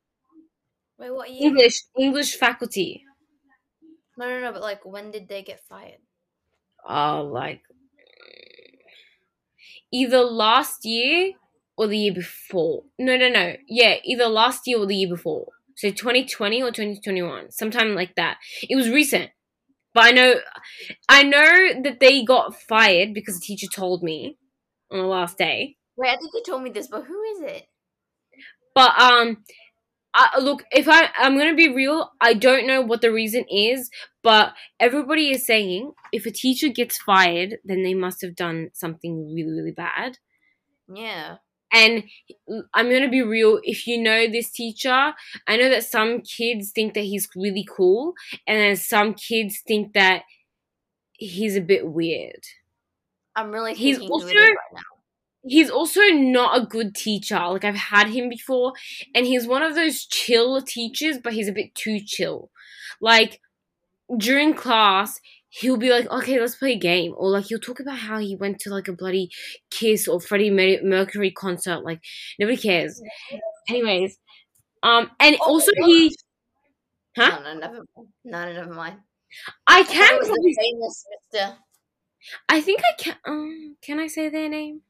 [0.99, 1.47] Wait, what year?
[1.47, 3.03] English English faculty.
[4.17, 4.51] No, no, no.
[4.51, 5.99] But like, when did they get fired?
[6.87, 7.61] Uh like
[9.91, 11.33] either last year
[11.77, 12.83] or the year before.
[12.99, 13.55] No, no, no.
[13.67, 15.47] Yeah, either last year or the year before.
[15.75, 18.37] So 2020 or 2021, sometime like that.
[18.61, 19.31] It was recent.
[19.93, 20.35] But I know
[21.07, 24.37] I know that they got fired because the teacher told me
[24.91, 25.77] on the last day.
[25.95, 27.67] Wait, I think you told me this, but who is it?
[28.73, 29.43] But um,
[30.15, 33.89] I, look, if I I'm gonna be real, I don't know what the reason is,
[34.21, 39.33] but everybody is saying if a teacher gets fired, then they must have done something
[39.33, 40.17] really really bad.
[40.93, 41.37] Yeah.
[41.71, 42.03] And
[42.75, 43.59] I'm gonna be real.
[43.63, 45.13] If you know this teacher,
[45.47, 48.13] I know that some kids think that he's really cool,
[48.45, 50.21] and then some kids think that
[51.13, 52.43] he's a bit weird.
[53.35, 54.81] I'm really He's also- right now.
[55.45, 57.35] He's also not a good teacher.
[57.39, 58.73] Like I've had him before,
[59.15, 62.49] and he's one of those chill teachers, but he's a bit too chill.
[63.01, 63.41] Like
[64.17, 67.97] during class, he'll be like, "Okay, let's play a game," or like he'll talk about
[67.97, 69.29] how he went to like a bloody
[69.71, 71.83] Kiss or Freddie Mer- Mercury concert.
[71.83, 72.01] Like
[72.39, 73.01] nobody cares.
[73.69, 74.17] Anyways,
[74.83, 76.15] um, and Oh also he,
[77.17, 77.39] huh?
[77.43, 78.07] No, no, never mind.
[78.25, 78.97] No, no, never mind.
[79.67, 80.55] I I can it was probably.
[80.55, 81.57] famous Mr.
[82.49, 83.15] I think I can.
[83.25, 84.81] Um, can I say their name?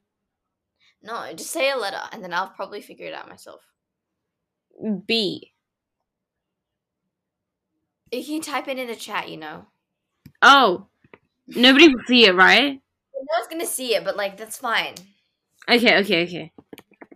[1.04, 3.62] No, just say a letter, and then I'll probably figure it out myself.
[5.06, 5.52] B.
[8.12, 9.66] You can type it in the chat, you know.
[10.42, 10.88] Oh,
[11.48, 12.80] nobody will see it, right?
[13.14, 14.94] No one's gonna see it, but like that's fine.
[15.70, 16.52] Okay, okay, okay.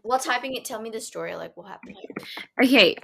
[0.01, 1.97] While typing it, tell me the story, like what happened.
[2.63, 2.95] Okay,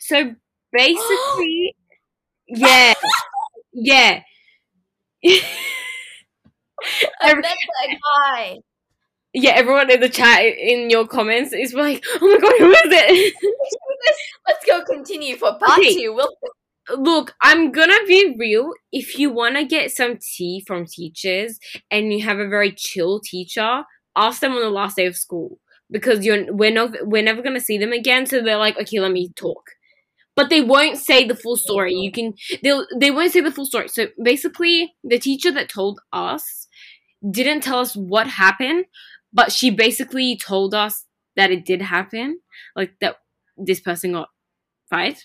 [0.00, 0.34] so
[0.72, 1.76] basically,
[2.48, 2.94] yeah,
[3.72, 4.20] yeah.
[7.20, 8.58] I met that guy.
[9.36, 12.80] Yeah, everyone in the chat in your comments is like, "Oh my god, who is
[12.86, 13.34] it?"
[14.46, 15.94] Let's go continue for part Okay.
[15.94, 16.14] two.
[16.14, 16.32] We'll
[16.98, 18.72] look, I'm gonna be real.
[18.92, 21.58] If you want to get some tea from teachers
[21.90, 23.82] and you have a very chill teacher,
[24.16, 25.58] ask them on the last day of school
[25.90, 28.26] because you're we're not we're never gonna see them again.
[28.26, 29.70] So they're like, okay, let me talk,
[30.36, 31.94] but they won't say the full story.
[31.94, 33.88] You can they'll they won't say the full story.
[33.88, 36.68] So basically, the teacher that told us
[37.30, 38.84] didn't tell us what happened,
[39.32, 41.04] but she basically told us
[41.36, 42.40] that it did happen,
[42.74, 43.16] like that
[43.56, 44.28] this person got
[44.88, 45.16] fired.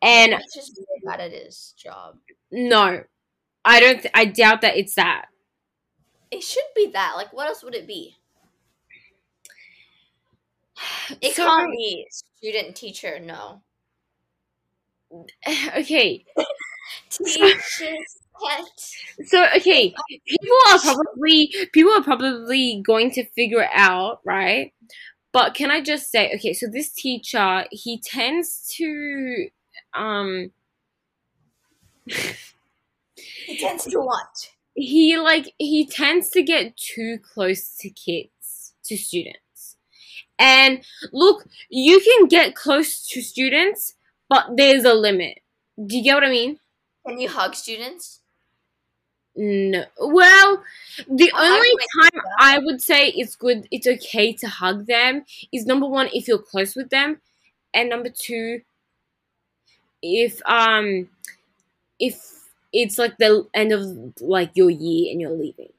[0.00, 2.16] And He's just really bad at his job.
[2.50, 3.02] no,
[3.64, 4.00] I don't.
[4.00, 5.26] Th- I doubt that it's that.
[6.30, 7.12] It should be that.
[7.16, 8.16] Like, what else would it be?
[11.20, 13.18] It So- can't be student teacher.
[13.20, 13.62] No.
[15.76, 16.24] Okay,
[17.10, 18.21] Teachers.
[19.24, 24.72] So okay, people are probably people are probably going to figure it out, right?
[25.32, 29.48] But can I just say, okay, so this teacher he tends to
[29.94, 30.50] um
[33.46, 34.50] He tends to what?
[34.74, 39.76] he like he tends to get too close to kids to students
[40.38, 43.94] and look you can get close to students
[44.30, 45.40] but there's a limit
[45.86, 46.58] do you get what i mean
[47.06, 48.21] Can you hug students?
[49.34, 50.62] No well
[51.08, 51.70] the I only
[52.02, 56.28] time i would say it's good it's okay to hug them is number one if
[56.28, 57.20] you're close with them
[57.72, 58.60] and number two
[60.02, 61.08] if um
[61.98, 62.20] if
[62.74, 65.72] it's like the end of like your year and you're leaving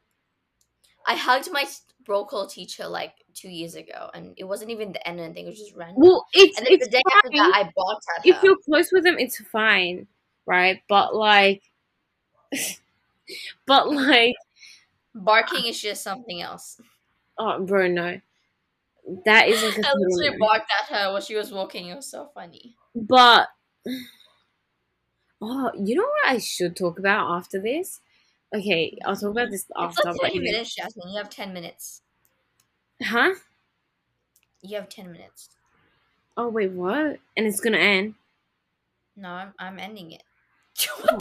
[1.05, 1.65] I hugged my
[2.07, 5.45] roll call teacher like two years ago, and it wasn't even the end of anything.
[5.45, 6.01] It was just random.
[6.01, 7.17] Well, it's and then it's the day fine.
[7.17, 8.37] after that, I barked at her.
[8.37, 10.07] if you're close with them, it's fine,
[10.45, 10.81] right?
[10.87, 11.63] But like,
[13.65, 14.35] but like,
[15.15, 16.79] Barking is just something else.
[17.37, 18.19] oh, bro, no,
[19.25, 21.87] that is like a I literally barked at her while she was walking.
[21.87, 22.75] It was so funny.
[22.95, 23.49] But
[25.41, 28.01] oh, you know what I should talk about after this?
[28.53, 30.09] Okay, I'll talk about this It's after.
[30.09, 31.09] like but 20 minutes, Jasmin.
[31.09, 32.01] You have 10 minutes.
[33.01, 33.35] Huh?
[34.61, 35.49] You have 10 minutes.
[36.37, 37.19] Oh wait, what?
[37.37, 38.15] And it's gonna end.
[39.15, 40.23] No, I'm, I'm ending it.
[41.11, 41.19] Oh.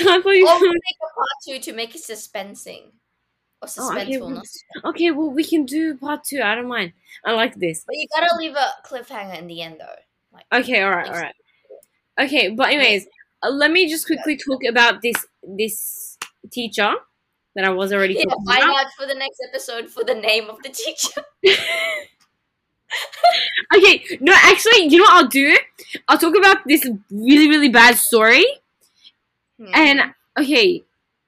[0.00, 2.90] I thought you Or make a part two to make it suspensing.
[3.62, 4.42] Or Oh, okay, well-
[4.84, 6.42] Okay, well we can do part two.
[6.42, 6.92] I don't mind.
[7.24, 7.84] I like this.
[7.86, 9.94] But you gotta leave a cliffhanger in the end, though.
[10.32, 11.34] Like, Okay, all right, all right.
[12.20, 13.06] Okay, but anyways,
[13.42, 16.18] uh, let me just quickly talk about this this
[16.50, 16.92] teacher
[17.56, 20.50] that I was already yeah, talking find out for the next episode for the name
[20.50, 21.22] of the teacher.
[23.76, 25.56] Okay, no, actually, you know what I'll do?
[26.06, 28.44] I'll talk about this really really bad story.
[29.72, 30.00] And
[30.38, 30.82] okay,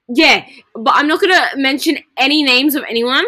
[0.09, 3.25] yeah, but I'm not gonna mention any names of anyone.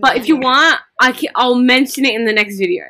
[0.00, 1.30] But if you want, I can.
[1.34, 2.84] I'll mention it in the next video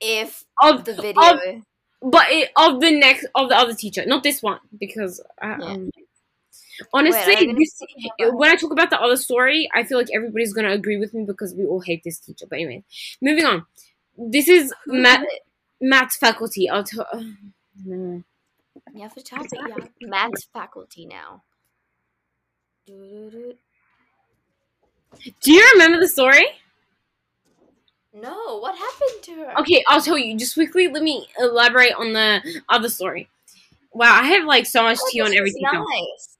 [0.00, 1.62] if of the video, of-
[2.00, 5.64] but it, of the next of the other teacher, not this one, because I, Yeah.
[5.64, 5.90] um,
[6.92, 9.98] honestly, Wait, are you gonna this, when I talk about the other story, I feel
[9.98, 12.46] like everybody's gonna agree with me because we all hate this teacher.
[12.48, 12.84] But anyway,
[13.20, 13.66] moving on.
[14.16, 15.28] This is Who math did
[15.80, 16.14] it?
[16.20, 16.68] faculty.
[16.68, 17.06] I'll tell.
[17.84, 18.22] no.
[18.94, 19.48] You have to tell me.
[19.52, 21.42] Yeah, maths faculty now.
[22.86, 22.94] Do
[25.52, 26.46] you remember the story?
[28.14, 29.60] No, what happened to her?
[29.60, 30.36] Okay, I'll tell you.
[30.36, 33.28] Just quickly, let me elaborate on the other story.
[33.92, 35.62] Wow, I have like so much Oh, tea on everything.
[35.62, 35.84] now.
[35.84, 36.38] Nice.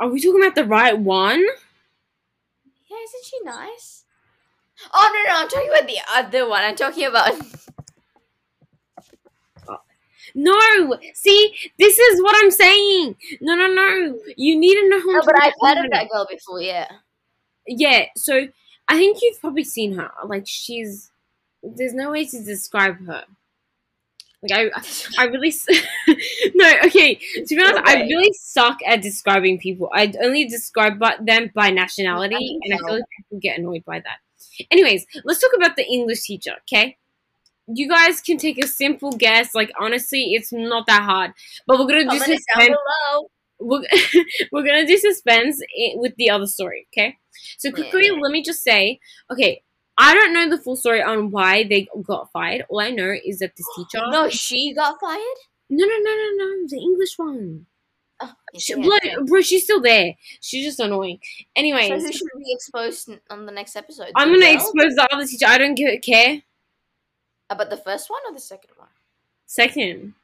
[0.00, 1.40] Are we talking about the right one?
[2.90, 4.04] Yeah, isn't she nice?
[4.92, 6.62] Oh no, no, I'm talking about the other one.
[6.62, 7.32] I'm talking about.
[10.34, 13.16] No, see, this is what I'm saying.
[13.40, 14.18] No, no, no.
[14.36, 14.98] You need to know.
[15.04, 16.60] No, but I've heard of that girl before.
[16.60, 16.88] Yeah.
[17.66, 18.48] Yeah, so
[18.88, 20.10] I think you've probably seen her.
[20.26, 21.10] Like she's.
[21.62, 23.24] There's no way to describe her.
[24.42, 24.82] Like I,
[25.18, 25.52] I really.
[26.54, 27.14] no, okay.
[27.14, 29.88] To be honest, I really suck at describing people.
[29.92, 33.84] I only describe but them by nationality, think and I feel like people get annoyed
[33.86, 34.18] by that.
[34.70, 36.52] Anyways, let's talk about the English teacher.
[36.70, 36.98] Okay,
[37.66, 39.54] you guys can take a simple guess.
[39.54, 41.32] Like honestly, it's not that hard.
[41.66, 42.76] But we're gonna do Comment suspense.
[43.60, 43.82] We're,
[44.52, 45.60] we're gonna do suspense
[45.96, 46.86] with the other story.
[46.92, 47.16] Okay.
[47.58, 48.18] So quickly, Yeah.
[48.20, 48.98] let me just say.
[49.30, 49.62] Okay,
[49.96, 52.64] I don't know the full story on why they got fired.
[52.68, 54.04] All I know is that this teacher.
[54.10, 55.20] No, she got fired.
[55.70, 56.66] no, no, no, no, no.
[56.68, 57.66] The English one.
[58.20, 60.14] Oh, She, yeah, bro, she's still there.
[60.40, 61.18] She's just annoying.
[61.22, 64.12] So Anyways, who should be exposed on the next episode?
[64.14, 64.54] I'm gonna girl?
[64.54, 65.46] expose the other teacher.
[65.48, 66.42] I don't give, care.
[67.50, 68.88] About the first one or the second one?
[69.46, 70.14] Second.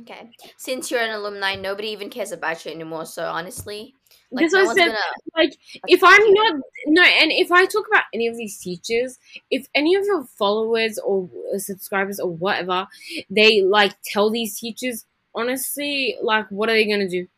[0.00, 0.30] Okay.
[0.56, 3.06] Since you're an alumni, nobody even cares about you anymore.
[3.06, 3.94] So honestly,
[4.32, 4.86] Like no I said.
[4.86, 4.98] gonna.
[5.36, 5.56] like
[5.86, 6.34] if I'm you.
[6.34, 6.54] not
[6.86, 9.18] no, and if I talk about any of these teachers,
[9.50, 12.88] if any of your followers or uh, subscribers or whatever,
[13.30, 17.28] they like tell these teachers, honestly, like what are they gonna do?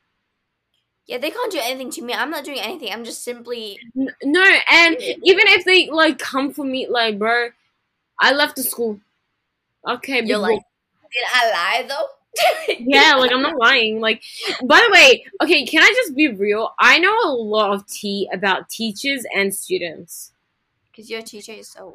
[1.07, 2.15] Yeah, they can't do anything to me.
[2.15, 2.93] I'm not doing anything.
[2.93, 3.79] I'm just simply.
[3.95, 7.51] No, and even if they like come for me, like bro,
[8.21, 9.01] I left the school.
[9.87, 10.61] Okay, You're like,
[11.13, 12.09] did I lie though?
[12.81, 14.01] yeah, like I'm not lying.
[14.01, 14.23] Like,
[14.65, 16.75] by the way, okay, can I just be real?
[16.79, 20.33] I know a lot of tea about teachers and students.
[20.91, 21.95] Because you're a teacher yourself.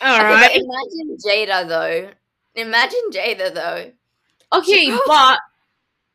[0.00, 0.50] All Okay, right.
[0.56, 2.10] imagine Jada though.
[2.54, 3.92] Imagine Jada though.
[4.58, 5.38] Okay, She- but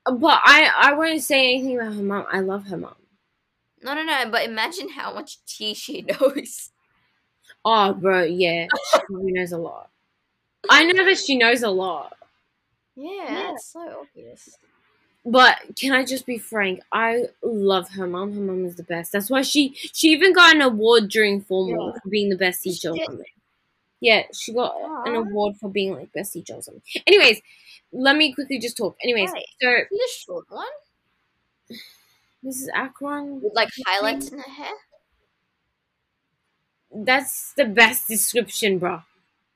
[0.06, 2.26] but I I won't say anything about her mom.
[2.32, 2.96] I love her mom.
[3.82, 4.30] No, no, no.
[4.30, 6.72] But imagine how much tea she knows.
[7.70, 9.90] Oh, bro, yeah, she knows a lot.
[10.70, 12.18] I know that she knows a lot.
[12.96, 14.58] Yeah, it's so obvious.
[15.26, 16.82] But can I just be frank?
[16.92, 18.34] I love her mom.
[18.34, 19.12] Her mom is the best.
[19.12, 22.00] That's why she she even got an award during formal Yeah.
[22.02, 23.10] for being the best teacher did?
[24.02, 26.84] Yeah, she got oh, an award for being like best teacher or something.
[27.08, 27.42] Anyways,
[27.92, 28.98] let me quickly just talk.
[29.04, 29.46] Anyways, Right.
[29.62, 30.68] so this short one
[32.44, 32.70] Mrs.
[32.74, 34.74] Akron, with like highlights in her hair.
[36.94, 39.02] That's the best description, bro.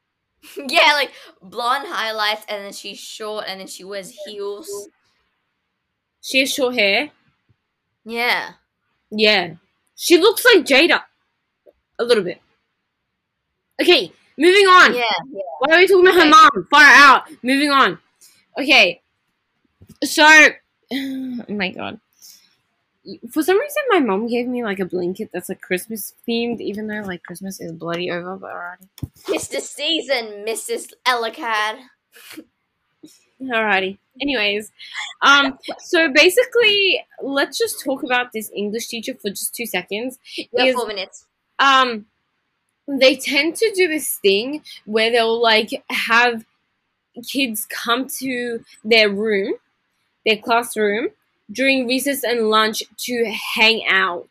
[0.67, 1.11] yeah, like
[1.41, 4.89] blonde highlights, and then she's short, and then she wears heels.
[6.21, 7.11] She has short hair.
[8.05, 8.51] Yeah.
[9.09, 9.55] Yeah.
[9.95, 11.01] She looks like Jada.
[11.99, 12.41] A little bit.
[13.81, 14.95] Okay, moving on.
[14.95, 15.03] Yeah.
[15.59, 16.67] Why are we talking about her mom?
[16.69, 17.23] Far out.
[17.43, 17.99] Moving on.
[18.59, 19.01] Okay.
[20.03, 20.23] So,
[20.93, 21.99] oh my god.
[23.31, 26.87] For some reason, my mom gave me like a blanket that's like Christmas themed, even
[26.87, 28.87] though like Christmas is bloody over, but alrighty.
[29.29, 30.91] It's the season, Mrs.
[31.07, 31.79] Elakkad.
[33.41, 33.97] Alrighty.
[34.21, 34.71] Anyways,
[35.23, 40.19] um, so basically, let's just talk about this English teacher for just two seconds.
[40.37, 41.25] We have Is- four minutes.
[41.59, 42.05] um
[42.87, 46.43] they tend to do this thing where they'll like have
[47.31, 49.53] kids come to their room
[50.25, 51.07] their classroom
[51.51, 53.25] during recess and lunch to
[53.55, 54.29] hang out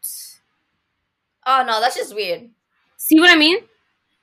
[1.46, 2.48] Oh no, that's just weird.
[2.96, 3.58] see what i mean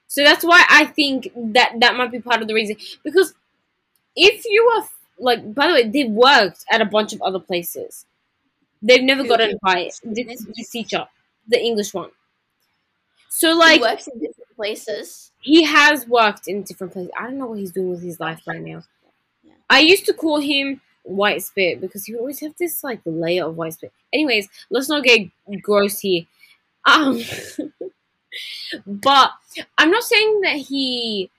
[0.07, 3.33] so that's why i think that that might be part of the reason because
[4.15, 4.87] if you are
[5.19, 8.05] like by the way they've worked at a bunch of other places
[8.81, 9.29] they've never Who?
[9.29, 11.07] gotten fired this, this teacher
[11.47, 12.11] the english one
[13.29, 15.31] so Like, like he works in different places.
[15.41, 17.11] he has worked in different places.
[17.17, 18.83] I don't know what he's doing with his life right now.
[19.69, 23.55] I used to call him White Spit because you always have this like layer of
[23.55, 23.93] white spit.
[24.11, 25.29] Anyways, let's not get
[25.61, 26.23] gross here.
[26.85, 27.21] Um,
[28.85, 29.31] but
[29.77, 31.29] I'm not saying that he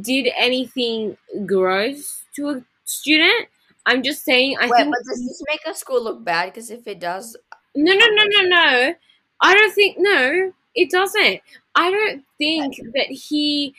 [0.00, 3.48] did anything gross to a student.
[3.86, 6.46] I'm just saying I Wait, think but does this make a school look bad?
[6.46, 7.36] Because if it does,
[7.74, 8.94] no, no, no, no, no.
[9.40, 11.40] I don't think no, it doesn't.
[11.74, 13.74] I don't think that he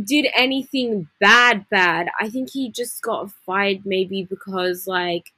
[0.00, 2.08] did anything bad bad.
[2.20, 5.32] I think he just got fired maybe because like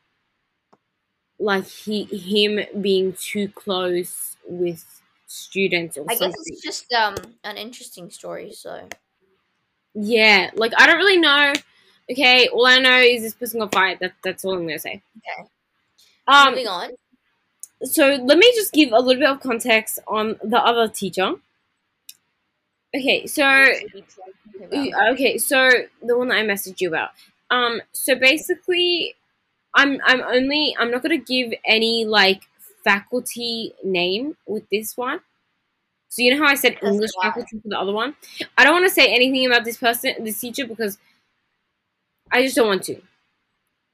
[1.39, 4.85] like he him being too close with
[5.27, 8.53] students or I guess it's just um an interesting story.
[8.53, 8.89] So
[9.95, 11.53] Yeah, like I don't really know.
[12.11, 13.99] Okay, all I know is this person got fired.
[14.01, 15.03] That that's all I'm gonna say.
[15.19, 15.49] Okay.
[16.27, 16.91] Um moving on.
[17.83, 21.35] so let me just give a little bit of context on the other teacher.
[22.95, 23.45] Okay, so
[25.13, 25.69] okay, so
[26.03, 27.11] the one that I messaged you about.
[27.51, 29.15] Um, so basically,
[29.75, 32.43] I'm I'm only I'm not gonna give any like
[32.85, 35.21] faculty name with this one.
[36.09, 38.15] So you know how I said That's English faculty for the other one.
[38.57, 40.99] I don't want to say anything about this person, this teacher, because
[42.31, 43.01] I just don't want to.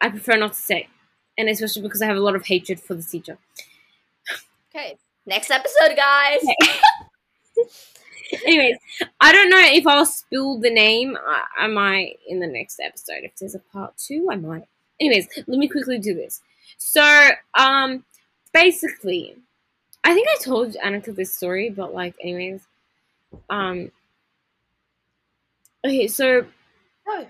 [0.01, 0.88] I prefer not to say,
[1.38, 3.38] and especially because I have a lot of hatred for the teacher.
[4.74, 4.96] Okay,
[5.26, 6.40] next episode, guys.
[8.47, 8.76] Anyways,
[9.20, 11.16] I don't know if I'll spill the name.
[11.26, 13.22] I, I might in the next episode.
[13.22, 14.66] If there's a part two, I might.
[15.01, 16.41] Anyways, let me quickly do this.
[16.76, 18.05] So, um,
[18.53, 19.37] basically,
[20.05, 22.62] I think I told Anika this story, but like, anyways,
[23.49, 23.91] um,
[25.85, 26.47] okay, so
[27.09, 27.26] Oh,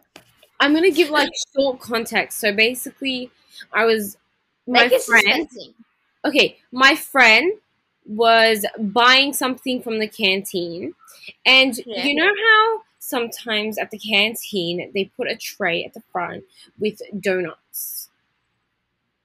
[0.61, 2.41] I'm gonna give like short context.
[2.41, 3.31] So basically,
[3.73, 4.17] I was
[4.67, 5.49] my Make friend
[6.25, 7.53] okay, my friend
[8.11, 10.95] was buying something from the canteen,
[11.47, 12.05] and Yeah.
[12.05, 16.45] you know how sometimes at the canteen they put a tray at the front
[16.79, 18.09] with donuts.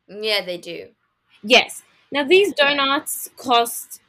[0.08, 0.90] Yeah, they do.
[1.44, 1.84] Yes.
[2.12, 4.02] Now these donuts cost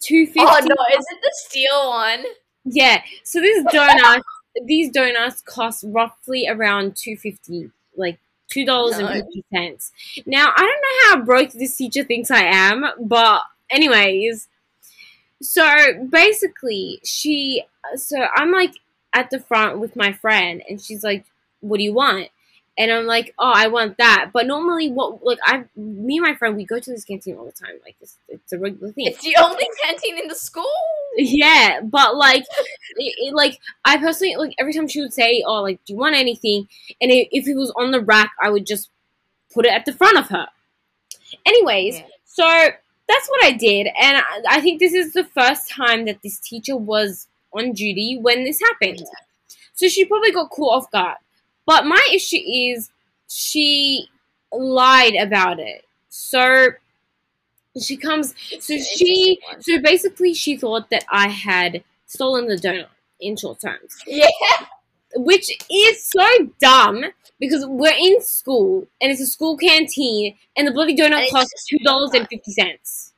[0.00, 0.40] two fifty.
[0.40, 2.24] Oh no, is it the steel one?
[2.64, 3.02] Yeah.
[3.24, 4.24] So these donuts,
[4.64, 9.90] these donuts cost roughly around two fifty, like two dollars and fifty cents.
[10.24, 14.48] Now I don't know how broke this teacher thinks I am, but anyways,
[15.42, 15.64] so
[16.08, 17.64] basically she,
[17.96, 18.74] so I'm like
[19.12, 21.24] at the front with my friend, and she's like,
[21.60, 22.28] "What do you want?"
[22.76, 24.30] And I'm like, oh, I want that.
[24.32, 27.44] But normally, what like I, me and my friend, we go to this canteen all
[27.44, 27.78] the time.
[27.84, 29.06] Like it's, it's a regular thing.
[29.06, 30.64] It's the only canteen in the school.
[31.16, 32.42] Yeah, but like,
[32.96, 35.98] it, it, like I personally like every time she would say, "Oh, like, do you
[35.98, 36.68] want anything?"
[37.00, 38.90] and it, if it was on the rack, I would just
[39.52, 40.48] put it at the front of her.
[41.46, 42.06] Anyways, Yeah.
[42.24, 42.68] so
[43.08, 46.38] that's what I did, and I, I think this is the first time that this
[46.38, 49.02] teacher was on duty when this happened.
[49.74, 51.18] So she probably got caught off guard.
[51.66, 52.90] But my issue is
[53.28, 54.08] she
[54.52, 55.84] lied about it.
[56.08, 56.70] So
[57.80, 62.86] she comes so she so basically she thought that I had stolen the donut
[63.20, 63.96] in short terms.
[64.06, 64.28] Yeah.
[65.16, 66.26] Which is so
[66.60, 67.04] dumb
[67.38, 71.78] because we're in school and it's a school canteen and the bloody donut costs two
[71.84, 73.12] dollars and fifty cents.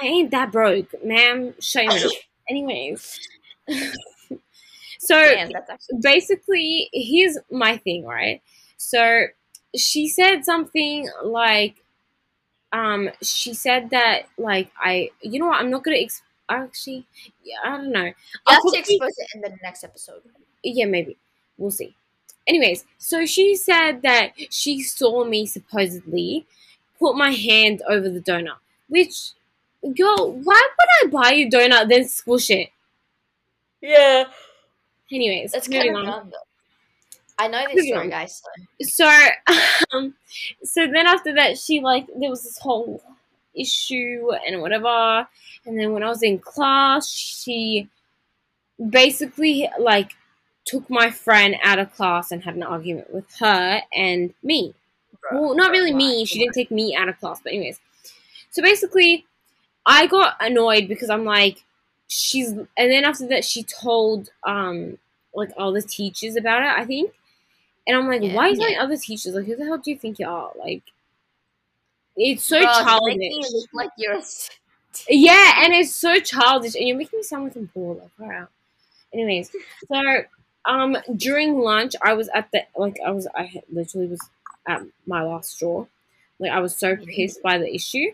[0.00, 1.54] I ain't that broke, ma'am.
[1.74, 2.10] Your.
[2.48, 3.18] Anyways.
[5.00, 8.42] so Damn, actually basically here's my thing right
[8.76, 9.24] so
[9.74, 11.82] she said something like
[12.72, 15.96] um she said that like i you know what i'm not gonna
[16.56, 17.04] actually
[17.44, 18.14] yeah i don't know you
[18.46, 20.22] I'll have to expose it in the next episode.
[20.62, 21.16] yeah maybe
[21.58, 21.94] we'll see
[22.46, 26.46] anyways so she said that she saw me supposedly
[26.98, 28.56] put my hand over the donut
[28.88, 29.32] which
[29.96, 32.68] girl why would i buy you donut then squish it
[33.80, 34.24] Yeah.
[35.12, 36.32] anyways That's kind of dumb.
[37.38, 38.10] I know this story, on.
[38.10, 38.42] guys.
[38.82, 39.28] so- so
[39.96, 40.14] um
[40.62, 43.02] so then after that she like there was this whole
[43.54, 45.26] issue and whatever.
[45.66, 47.88] And then when i was in class she
[48.88, 50.12] basically like
[50.64, 54.74] took my friend out of class and had an argument with her and me.
[55.20, 57.80] Bro, well not really me she didn't take me out of class but anyways.
[58.50, 59.26] So basically
[59.86, 61.64] i got annoyed because i'm like
[62.08, 64.98] she's and then after that she told um
[65.34, 67.12] like all the teachers about it i think.
[67.86, 68.34] And i'm like Yeah.
[68.34, 69.34] why are you telling other teachers?
[69.34, 70.52] Like who the hell do you think you are?
[70.58, 70.82] Like
[72.20, 74.20] it's so childish making it look like you're.
[75.08, 78.00] yeah, and it's so childish, and you're making me sound like I'm bored.
[78.18, 78.50] Like, out.
[79.12, 79.50] Anyways,
[79.88, 80.02] so
[80.64, 84.20] um, during lunch, I was at the like I was I literally was
[84.68, 85.86] at my last straw.
[86.38, 88.12] Like, I was so pissed by the issue.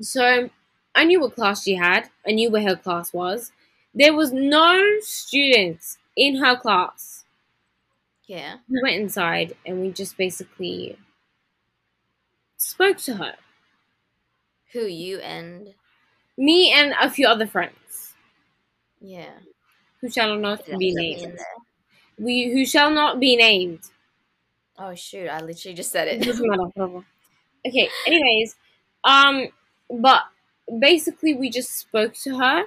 [0.00, 0.50] So
[0.94, 2.10] I knew what class she had.
[2.26, 3.52] I knew where her class was.
[3.94, 7.24] There was no students in her class.
[8.26, 8.56] Yeah.
[8.68, 10.98] We went inside and we just basically
[12.66, 13.36] spoke to her.
[14.72, 15.74] Who you and
[16.38, 18.14] Me and a few other friends.
[19.00, 19.38] yeah.
[20.00, 21.38] who shall not be put me in named.
[22.18, 23.80] We who shall not be named.
[24.78, 25.28] Oh shoot!
[25.28, 27.04] I literally just said It doesn't matter.
[27.66, 27.90] Okay.
[28.06, 28.56] Anyways,
[29.04, 29.48] um,
[29.90, 30.22] but
[30.80, 32.64] basically we just spoke to her,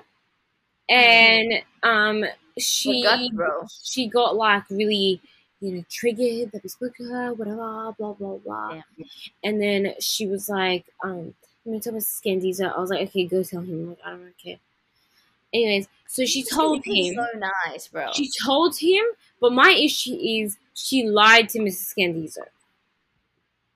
[0.89, 2.25] and um,
[2.57, 5.21] she guts, she got like really
[5.61, 8.69] you know triggered that we spoke to her, whatever, blah blah blah.
[8.73, 8.83] Damn.
[9.43, 11.33] And then she was like, um,
[11.65, 12.21] I'm gonna tell Mrs.
[12.21, 12.75] Scandiza.
[12.75, 13.89] I was like, okay, go tell him.
[13.89, 14.57] Like, I don't care.
[15.53, 17.15] Anyways, so she told him.
[17.15, 18.11] So nice, bro.
[18.13, 19.03] She told him,
[19.41, 21.93] but my issue is she lied to Mrs.
[21.93, 22.43] Scandizo.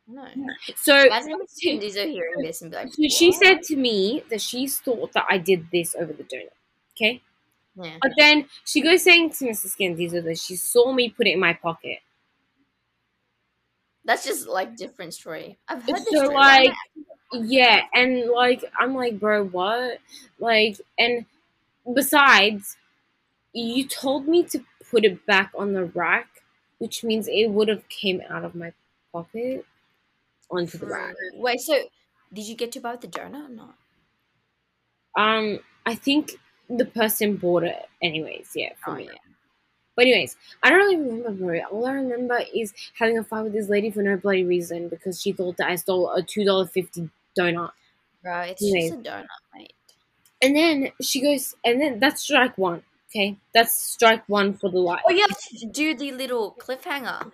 [0.08, 0.28] no.
[0.76, 4.68] So, Imagine Cindy's hearing this and be like, so she said to me that she
[4.68, 6.50] thought that I did this over the donut.
[6.96, 7.22] Okay?
[7.76, 7.98] Yeah.
[8.02, 9.76] But then she goes saying to Mrs.
[9.76, 12.00] Scandizo that she saw me put it in my pocket.
[14.06, 15.58] That's just like different story.
[15.68, 16.36] I've heard this So, story.
[16.36, 16.74] Like,
[17.34, 20.00] yeah, and like, I'm like, bro, what?
[20.40, 21.26] Like, and
[21.92, 22.78] besides,
[23.54, 26.28] you told me to put it back on the rack,
[26.78, 28.74] which means it would have came out of my
[29.12, 29.66] pocket
[30.52, 31.16] onto the rack.
[31.34, 31.76] Wait, so
[32.32, 33.76] did you get to buy the donut or not?
[35.18, 36.34] Um, I think
[36.70, 39.06] the person bought it anyways, yeah, for Oh, me.
[39.06, 39.12] yeah.
[39.96, 41.60] But anyways, I don't really remember, bro.
[41.72, 45.22] All I remember is having a fight with this lady for no bloody reason because
[45.22, 47.72] she thought that I stole a two dollar fifty donut.
[48.24, 48.92] Right, it's Anyways.
[48.92, 49.74] just a donut, mate.
[50.42, 52.84] And then she goes, and then that's strike one.
[53.10, 55.02] Okay, that's strike one for the life.
[55.08, 57.32] Oh, you have to do the little cliffhanger.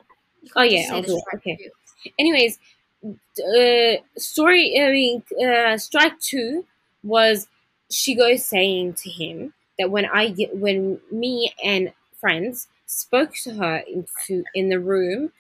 [0.56, 1.24] Oh, yeah, I'll do it.
[1.38, 1.56] Okay.
[1.58, 2.12] two.
[2.20, 2.60] Anyways,
[3.06, 4.80] uh, story.
[4.82, 6.66] I mean, uh, strike two
[7.04, 7.48] was
[7.92, 13.54] she goes saying to him that when I get when me and friends spoke to
[13.56, 15.32] her into in the room,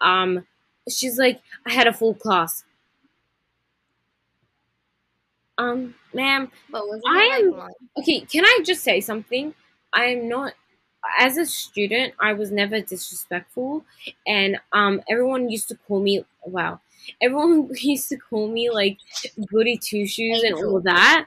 [0.00, 0.46] um,
[0.88, 2.64] she's like, I had a full class.
[5.56, 9.54] Um, ma'am, But was I am- like, okay, can I just say something?
[9.92, 10.54] I am not
[11.20, 13.84] as a student, I was never disrespectful,
[14.26, 16.80] and um, everyone used to call me wow.
[17.20, 18.98] Everyone used to call me like
[19.46, 21.26] goody two shoes and all that.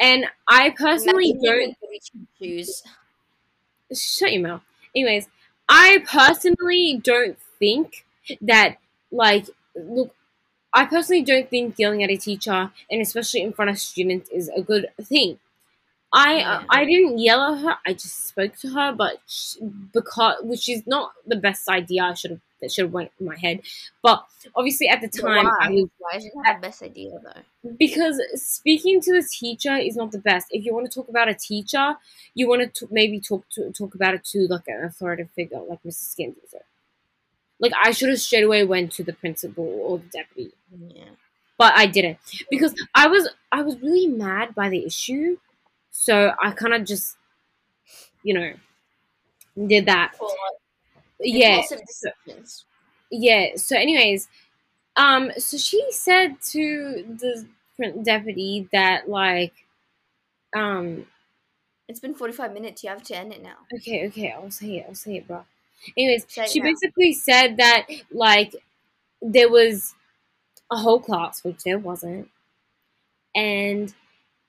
[0.00, 2.82] And I personally Imagine don't with
[3.94, 4.62] shut your mouth.
[4.94, 5.28] Anyways,
[5.68, 8.04] I personally don't think
[8.40, 8.76] that
[9.10, 10.14] like look
[10.72, 14.50] I personally don't think yelling at a teacher and especially in front of students is
[14.56, 15.38] a good thing.
[16.12, 16.58] I Yeah.
[16.58, 17.78] Uh, I didn't yell at her.
[17.86, 19.56] I just spoke to her, but sh
[19.92, 22.04] because which is not the best idea.
[22.04, 23.60] I should have that should have went in my head.
[24.02, 25.68] But obviously at the But time I why?
[25.70, 27.70] was Why is it not the best idea though?
[27.78, 30.48] because speaking to the teacher is not the best.
[30.50, 31.96] If you want to talk about a teacher,
[32.34, 35.82] you want to maybe talk to talk about it to like an authoritative figure, like
[35.82, 36.14] Mrs.
[36.14, 36.62] Skindizer.
[37.58, 40.52] Like I should have straight away went to the principal or the deputy,
[40.88, 41.04] Yeah.
[41.58, 42.18] but I didn't
[42.50, 45.38] because I was I was really mad by the issue,
[45.90, 47.16] so I kind of just,
[48.22, 48.52] you know,
[49.66, 50.14] did that.
[50.16, 50.34] Full
[51.20, 51.26] on
[53.10, 53.56] Yeah.
[53.56, 54.28] So, anyways,
[54.96, 57.46] um, so she said to the
[58.02, 59.52] deputy that like,
[60.54, 61.06] um,
[61.88, 62.82] It's been forty five minutes.
[62.84, 63.56] You have to end it now.
[63.74, 65.44] okay, okay, I'll say it, I'll say it, bro.
[65.96, 66.64] Anyways, Say she now.
[66.66, 68.54] basically said that like
[69.22, 69.94] there was
[70.70, 72.30] a whole class, which there wasn't,
[73.34, 73.94] and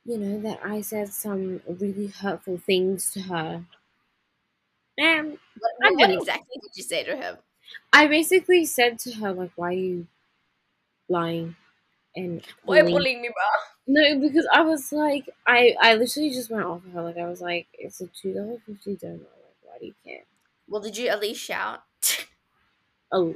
[0.06, 3.66] you know that I said some really hurtful things to her.
[4.98, 7.38] And What, I what exactly did you say to him?
[7.94, 10.08] I basically said to her like, "Why are you
[11.10, 11.56] lying?"
[12.16, 13.44] And Why are you bullying bullying me, bro?
[13.88, 17.04] No, because I was like, I I literally just went off of her.
[17.04, 19.22] Like I was like, it's a two dollar fifty donut.
[19.22, 20.24] Like, why do you care?
[20.70, 21.84] Well, did you at least shout?
[23.12, 23.36] Oh,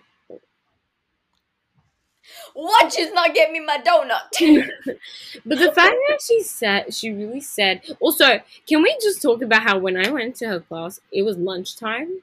[2.53, 2.93] What?
[2.93, 4.29] Just not get me my donut.
[5.45, 7.81] but the fact that she said, she really said.
[7.99, 11.37] Also, can we just talk about how when I went to her class, it was
[11.37, 12.21] lunchtime.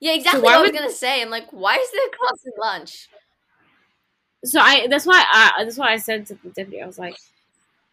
[0.00, 1.22] yeah, exactly why what I was gonna say.
[1.22, 3.08] I'm like, why is there class at lunch?
[4.44, 7.16] So I that's why I that's why I said to the deputy, I was like,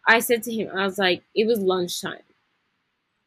[0.08, 2.24] I said to him, I was like, it was lunchtime.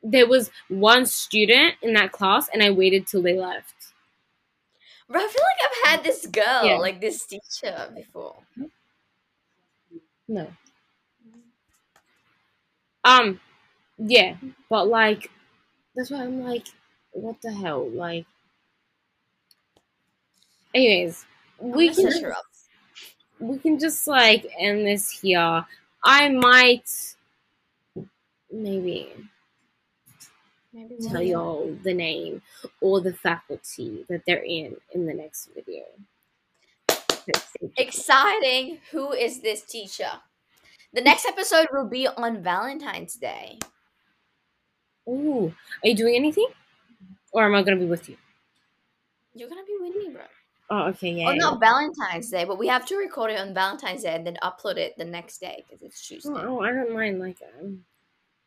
[0.02, 3.74] There was one student in that class, and I waited till they left.
[5.08, 6.78] Bro, I feel like I've had this girl, Yeah.
[6.78, 8.36] like this teacher before.
[10.28, 10.48] No.
[13.04, 13.40] Um,
[13.98, 14.36] yeah,
[14.70, 15.30] but like,
[15.94, 16.66] that's why I'm like,
[17.12, 17.88] what the hell?
[17.90, 18.26] Like,
[20.74, 21.26] anyways,
[21.58, 22.44] we I'm can gonna just, set her up.
[23.40, 25.66] we can just like end this here.
[26.04, 26.88] I might
[28.50, 29.12] maybe
[30.72, 32.40] Maybe tell y'all the name
[32.80, 35.82] or the faculty that they're in in the next video.
[37.76, 38.78] Exciting!
[38.90, 40.10] Who is this teacher?
[40.94, 43.58] The next episode will be on Valentine's Day.
[45.08, 45.52] Ooh,
[45.82, 46.48] are you doing anything,
[47.32, 48.16] or am I gonna be with you?
[49.34, 50.22] You're gonna be with me, bro.
[50.70, 51.28] Oh, okay, yeah.
[51.28, 51.38] Oh, yeah.
[51.38, 54.76] not Valentine's Day, but we have to record it on Valentine's Day and then upload
[54.78, 56.30] it the next day because it's Tuesday.
[56.32, 57.20] Oh, oh, I don't mind.
[57.20, 57.84] Like, um,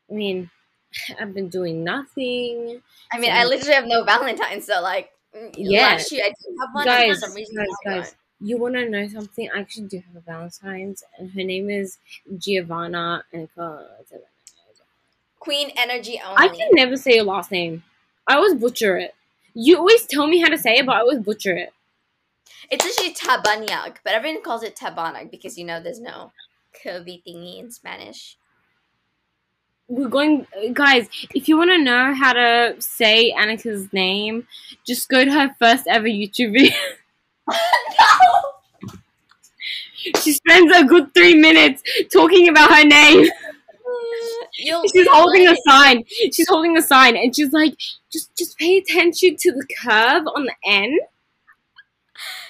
[0.10, 0.50] I mean,
[1.20, 2.82] I've been doing nothing.
[3.12, 5.82] I mean, so- I literally have no Valentine's, so like, mm, Yeah.
[5.82, 6.86] last year I didn't have one.
[6.86, 8.16] guys, for some reason guys, guys.
[8.42, 9.50] You want to know something?
[9.56, 11.98] I actually do have a Valentine's, and her name is
[12.38, 13.48] Giovanna and
[15.40, 16.36] Queen Energy only.
[16.38, 17.84] I can never say your last name.
[18.28, 19.14] I always butcher it.
[19.54, 21.72] You always tell me how to say it, but I always butcher it.
[22.70, 26.32] It's actually Tabanyag, but everyone calls it Tabanag because you know there's no
[26.84, 28.38] curvy thingy in Spanish.
[29.88, 31.08] We're going, guys.
[31.36, 34.48] If you want to know how to say Anika's name,
[34.86, 36.76] just go to her first ever YouTube video.
[37.52, 38.96] no!
[40.22, 43.28] she spends a good three minutes talking about her name.
[44.58, 46.04] You'll she's holding a sign.
[46.08, 47.76] She's holding a sign, and she's like,
[48.12, 51.00] "Just, just pay attention to the curve on the end."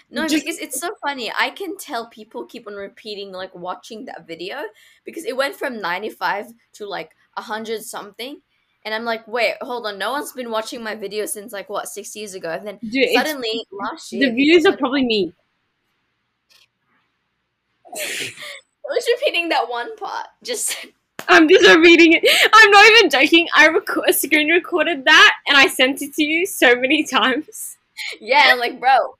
[0.09, 1.31] No, Just- because it's so funny.
[1.37, 4.63] I can tell people keep on repeating, like watching that video,
[5.03, 8.41] because it went from 95 to like 100 something.
[8.83, 9.97] And I'm like, wait, hold on.
[9.97, 12.49] No one's been watching my video since like what, six years ago.
[12.51, 14.29] And then Dude, suddenly last year.
[14.29, 15.33] the views are probably me.
[17.95, 18.31] I
[18.89, 20.27] was repeating that one part.
[20.43, 20.85] Just
[21.27, 22.23] I'm just reading it.
[22.53, 23.47] I'm not even joking.
[23.55, 27.77] I record, screen recorded that, and I sent it to you so many times
[28.19, 29.17] yeah, like, bro.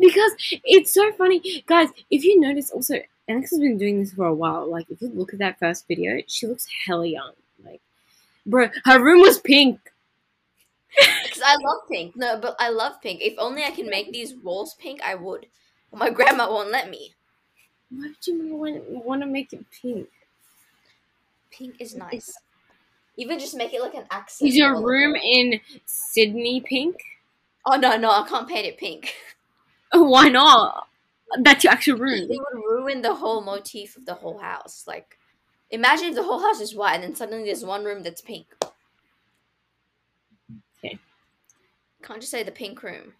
[0.00, 0.32] because
[0.64, 1.88] it's so funny, guys.
[2.10, 2.96] If you notice, also,
[3.30, 4.68] Alex has been doing this for a while.
[4.70, 7.32] Like, if you look at that first video, she looks hella young.
[7.64, 7.80] Like,
[8.46, 9.80] bro, her room was pink.
[11.22, 12.16] Because I love pink.
[12.16, 13.20] No, but I love pink.
[13.22, 15.46] If only I can make these walls pink, I would.
[15.90, 17.14] But my grandma won't let me.
[17.90, 20.08] Why would you want want to make it pink?
[21.50, 22.36] Pink is nice.
[23.16, 24.48] Even just make it like an accent.
[24.48, 26.96] Is your room in Sydney pink?
[27.66, 29.14] Oh no, no, I can't paint it pink.
[29.92, 30.86] Oh, why not?
[31.38, 32.30] That's you actually room.
[32.30, 34.84] It would ruin the whole motif of the whole house.
[34.86, 35.18] Like,
[35.70, 38.46] imagine if the whole house is white and then suddenly there's one room that's pink.
[40.78, 40.98] Okay.
[42.02, 43.14] Can't just say the pink room.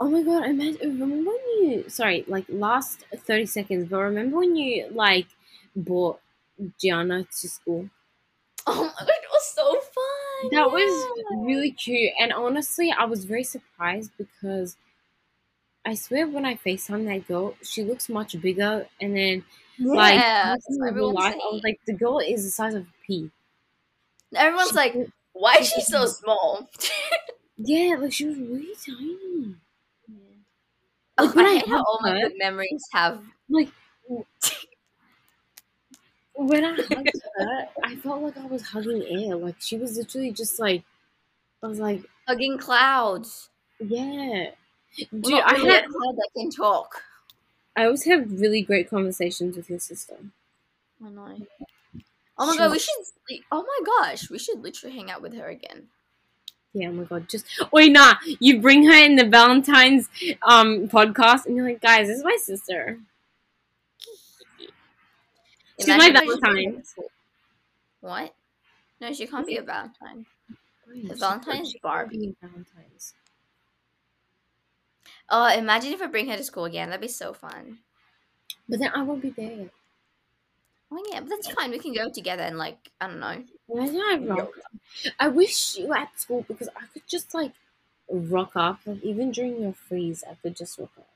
[0.00, 4.38] Oh my god, I imagine remember when you sorry, like last thirty seconds, but remember
[4.38, 5.28] when you like
[5.76, 6.20] bought
[6.80, 7.88] Gianna to school?
[8.66, 10.50] Oh my god, it was so fun.
[10.50, 12.12] That was really cute.
[12.20, 14.76] And honestly, I was very surprised because
[15.86, 19.44] I swear when I FaceTime that girl, she looks much bigger and then
[19.92, 22.44] like Yeah, honestly, that's what in real everyone's life, I was like the girl is
[22.44, 23.30] the size of a pea.
[24.34, 24.94] Everyone's She- like,
[25.32, 26.68] why is she so small?
[27.56, 29.56] Yeah, like she was really tiny.
[31.18, 33.24] Oh, Like, when I I hate how all my good memories have.
[33.48, 33.70] Like
[36.34, 39.36] when I hugged her, I felt like I was hugging air.
[39.36, 40.84] Like she was literally just like
[41.62, 43.48] I was like, Hugging clouds.
[43.80, 44.54] yeah.
[44.96, 47.02] Dude, Well, I had that can talk.
[47.76, 50.16] I always have really great conversations with your sister.
[51.04, 51.36] I know.
[52.38, 52.94] Oh my She god, we should.
[53.50, 55.88] Oh my gosh, we should literally hang out with her again.
[56.72, 58.14] Yeah, oh my god, just wait, nah.
[58.40, 60.08] You bring her in the Valentine's
[60.42, 62.98] um podcast, and you're like, guys, this is my sister.
[65.78, 66.82] She's my Imagine just- Valentine.
[68.00, 68.34] What?
[69.00, 70.26] No, she can't be a Valentine.
[70.94, 72.36] She's- Valentine's Barbie.
[72.40, 73.14] Valentine's.
[75.28, 76.88] Oh, imagine if I bring her to school again.
[76.88, 77.80] That'd be so fun.
[78.68, 79.70] But then I won't be there.
[80.90, 81.70] Oh yeah, but that's fine.
[81.70, 83.44] We can go together and like I don't know.
[83.68, 84.52] Imagine I rock.
[85.18, 87.52] I wish you were at school because I could just like
[88.08, 88.80] rock up.
[88.86, 91.08] Like even during your freeze, I could just rock up.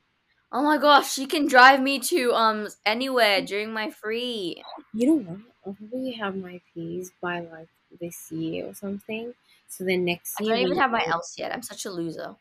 [0.52, 4.62] Oh my gosh, she can drive me to um anywhere during my free.
[4.92, 5.40] You know what?
[5.66, 7.68] I'll probably have my P's by like
[8.00, 9.34] this year or something.
[9.66, 11.52] So then next I don't even have my else yet.
[11.52, 12.36] I'm such a loser.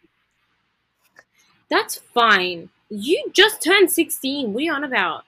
[1.70, 2.70] That's fine.
[2.90, 4.54] You just turned sixteen.
[4.54, 5.24] What are you on about?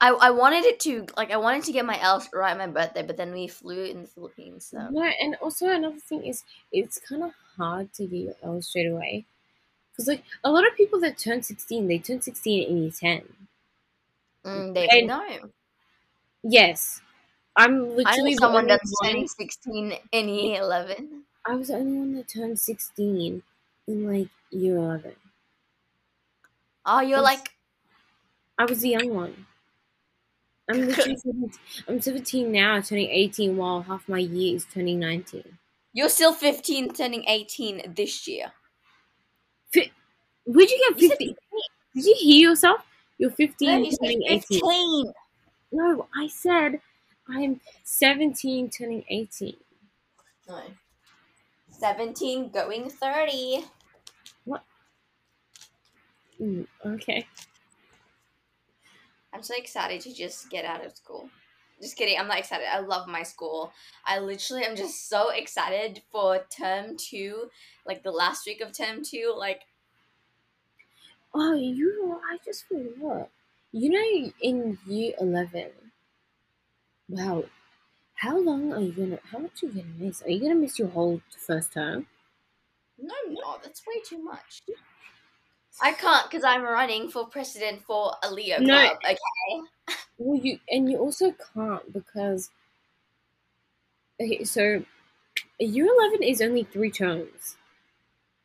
[0.00, 3.02] I, I wanted it to like I wanted to get my else right my birthday,
[3.02, 4.66] but then we flew in the Philippines.
[4.66, 8.60] So No, and also another thing is it's kind of hard to get your L
[8.62, 9.26] straight away.
[9.92, 13.22] Because, like, a lot of people that turn 16, they turn 16 in year 10.
[14.44, 15.50] mm, they And- know.
[16.42, 17.00] Yes.
[17.56, 21.24] I'm literally the someone that's turning 16 in year 11.
[21.46, 23.42] I was the only one that turned 16
[23.86, 25.16] in, like, year 11.
[26.84, 27.22] Oh, you're Yes.
[27.22, 27.50] like
[28.58, 29.46] I was the young one.
[30.68, 31.52] I'm literally 17,
[31.86, 35.58] I'm 17 now, turning 18, while half my year is turning 19.
[35.94, 38.52] you're still 15, turning 18 this year.
[40.44, 41.36] Where'd you get You 15?
[41.94, 42.84] Did you hear yourself?
[43.18, 44.60] You're 15, No, you turning 18.
[44.60, 45.12] 15.
[45.72, 46.80] No, I said
[47.28, 49.56] I'm 17 turning 18.
[50.48, 50.62] No.
[51.70, 53.64] 17 going 30.
[56.42, 57.26] Mm, okay.
[59.32, 61.30] I'm so excited to just get out of school.
[61.80, 62.66] Just kidding, I'm not excited.
[62.72, 63.72] I love my school.
[64.04, 67.50] I literally am just so excited for term two,
[67.84, 69.34] like the last week of term two.
[69.36, 69.62] Like,
[71.34, 73.30] Oh, you know, I just forgot.
[73.70, 75.92] You know, in year 11,
[77.08, 77.44] wow,
[78.16, 80.22] how long are you gonna, how much are you gonna miss?
[80.22, 82.08] Are you gonna miss your whole first term?
[82.98, 84.62] no, no, that's way too much.
[85.80, 88.78] I can't because I'm running for president for a Leo No.
[88.80, 88.98] club.
[89.04, 89.68] Okay.
[90.16, 92.50] Well, you, and you also can't because,
[94.20, 94.84] okay, so
[95.60, 97.56] year 11 is only three terms.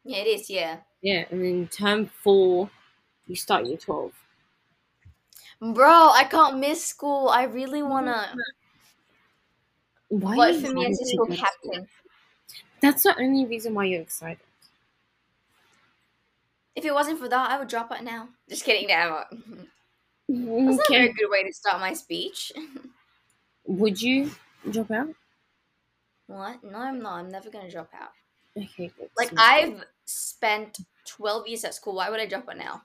[0.03, 0.49] Yeah, it is.
[0.49, 2.69] Yeah, Yeah, and then term four,
[3.27, 4.13] you start year 12.
[5.61, 7.29] bro, I can't miss school.
[7.29, 8.39] I really wanna
[10.09, 11.87] Why for me as a school captain.
[12.81, 14.46] That's the only reason why you're excited.
[16.77, 18.29] If it wasn't for that, I would drop out now.
[18.47, 18.87] Just kidding.
[18.87, 19.65] Now, mm,
[20.67, 22.51] that's not a very good way to start my speech.
[23.65, 24.29] Would you
[24.69, 25.09] drop out?
[26.27, 26.63] what?
[26.63, 27.13] No, I'm not.
[27.15, 28.11] I'm never gonna drop out.
[28.55, 29.09] Okay, good.
[29.17, 31.95] Like So- I've spent twelve years at school.
[31.95, 32.83] Why would I drop out now?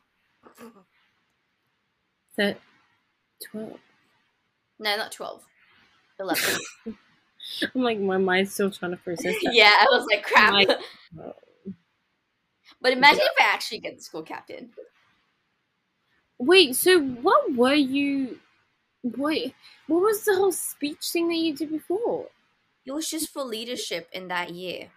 [2.35, 2.57] Thir-
[3.51, 3.79] 12.
[4.79, 5.45] No, not twelve.
[6.19, 6.59] Eleven.
[7.75, 9.53] I'm like, my mind's still trying to process that.
[9.53, 10.55] yeah, I was like, crap.
[10.55, 10.71] Like-
[11.21, 11.35] Oh.
[12.83, 14.73] But imagine if I actually get the school captain.
[16.39, 18.41] Wait, so what were you.
[19.03, 19.55] Wait,
[19.87, 22.29] what was the whole speech thing that you did before?
[22.85, 24.91] It was just for leadership in that year.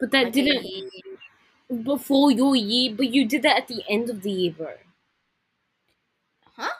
[0.00, 0.66] But that Like didn't.
[1.84, 4.76] Before your year, but you did that at the end of the year, bro.
[6.54, 6.70] Huh?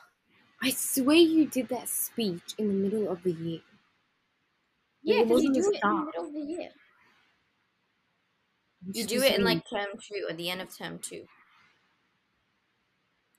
[0.62, 3.62] I swear you did that speech in the middle of the year.
[5.02, 6.70] Yeah, because you do it in the middle of the year.
[8.86, 11.26] You You do it in like term two or the end of term two.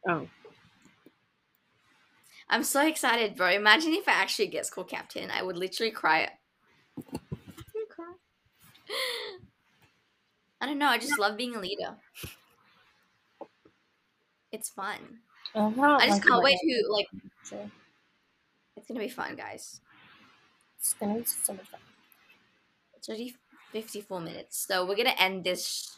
[0.07, 0.27] Oh.
[2.49, 3.49] I'm so excited, bro.
[3.51, 5.31] Imagine if I actually get school captain.
[5.31, 6.29] I would literally cry.
[7.89, 8.13] cry.
[10.59, 10.87] I don't know.
[10.87, 11.95] I just love being a leader.
[14.51, 15.21] It's fun.
[15.55, 17.07] I, love I just can't wait to like.
[17.43, 17.71] teacher-
[18.75, 19.79] It's gonna be fun, guys.
[20.77, 21.79] It's gonna be so much fun.
[22.95, 23.35] It's already
[23.71, 25.97] 54 minutes, so we're gonna end this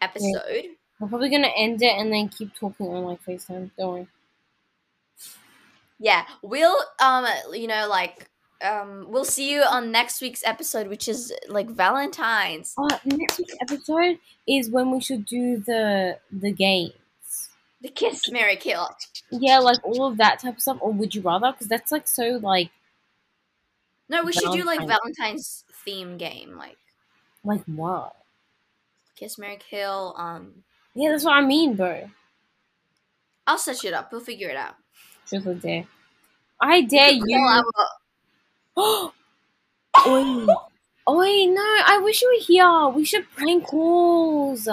[0.00, 0.66] episode.
[1.00, 3.70] We're probably gonna end it and then keep talking on like FaceTime.
[3.78, 4.08] Don't worry.
[5.98, 8.28] Yeah, we'll um, you know, like
[8.62, 12.74] um, we'll see you on next week's episode, which is like Valentine's.
[12.78, 14.18] Uh, next week's episode
[14.48, 16.92] is when we should do the the games.
[17.82, 18.88] The kiss, Mary kill.
[19.30, 20.78] Yeah, like all of that type of stuff.
[20.80, 21.52] Or would you rather?
[21.52, 22.70] Because that's like so like
[24.08, 25.16] No, we should do like Valentine's.
[25.18, 26.78] Valentine's theme game, like
[27.44, 28.14] like what?
[29.16, 30.14] kiss, Mary kill.
[30.18, 30.64] Um,
[30.94, 32.10] Yeah, that's what I mean, bro.
[33.46, 34.10] I'll set it up.
[34.10, 34.74] We'll figure it out.
[35.28, 35.86] Truth or dare.
[36.60, 37.62] I dare you.
[40.06, 40.46] Oi.
[41.06, 42.88] Oi, no, I wish you were here.
[42.88, 44.66] We should prank calls.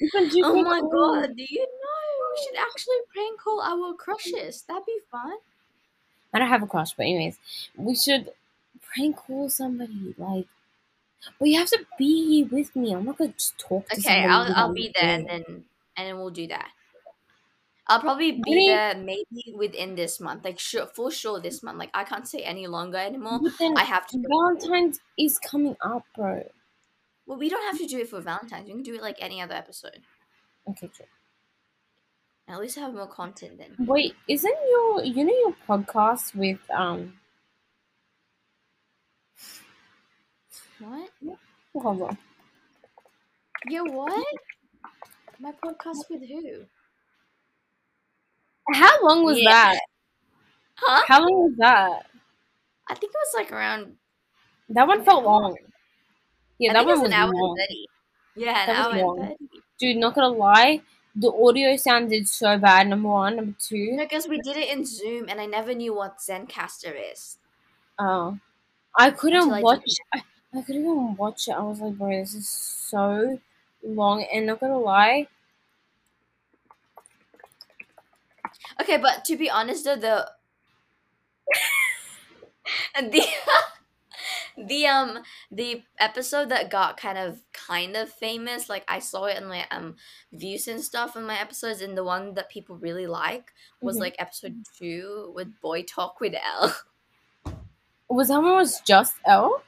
[0.00, 0.92] We can do oh my calls.
[1.26, 4.62] god, do you know we should actually prank call our crushes?
[4.68, 5.32] That'd be fun.
[6.34, 7.38] I don't have a crush, but anyways,
[7.76, 8.30] we should
[8.82, 10.14] prank call somebody.
[10.18, 10.46] Like,
[11.38, 12.92] but you have to be here with me.
[12.94, 14.24] I'm not gonna just talk to Okay.
[14.24, 15.44] I'll I'll be there and then
[15.96, 16.70] and then we'll do that.
[17.88, 18.66] I'll probably be Really?
[18.66, 21.78] there maybe within this month, like sure for sure this month.
[21.78, 23.38] Like I can't say any longer anymore.
[23.42, 24.22] But then I have to.
[24.28, 26.42] Valentine's is coming up, bro.
[27.26, 28.66] Well, we don't have to do it for Valentine's.
[28.66, 30.00] We can do it like any other episode.
[30.68, 31.06] Okay, true.
[32.48, 33.74] At least have more content then.
[33.86, 37.14] Wait, isn't your you know your podcast with um?
[40.78, 41.10] What?
[41.74, 42.18] Hold on.
[43.68, 44.26] Yeah, what?
[45.38, 46.66] My podcast with who?
[48.74, 49.50] How long was Yeah.
[49.50, 49.80] that?
[50.76, 51.04] Huh?
[51.06, 52.06] How long was that?
[52.88, 53.96] I think it was like around.
[54.68, 55.56] That one felt long.
[56.58, 57.50] Yeah, I that think it one was was an hour long.
[57.50, 57.86] and thirty.
[58.34, 59.62] Yeah, an That was hour and thirty.
[59.78, 60.82] Dude, not gonna lie,
[61.14, 62.88] the audio sounded so bad.
[62.88, 63.96] Number one, number two.
[63.98, 67.38] Because we did it in Zoom, and I never knew what Zencastr is.
[67.98, 68.38] Oh,
[68.98, 69.90] I couldn't Until watch.
[70.14, 70.22] I,
[70.56, 71.52] I couldn't even watch it.
[71.52, 73.40] I was like, bro, this is so
[73.84, 74.24] long.
[74.32, 75.28] And not gonna lie,
[78.80, 80.30] Okay, but to be honest, though, the
[83.10, 83.22] the
[84.56, 85.18] the um
[85.50, 89.66] the episode that got kind of kind of famous, like I saw it in my
[89.70, 89.96] um
[90.32, 94.00] views and stuff in my episodes, and the one that people really like was Mhm.
[94.00, 96.74] like episode two with Boy Talk with Elle.
[98.08, 99.62] was that one was just Elle?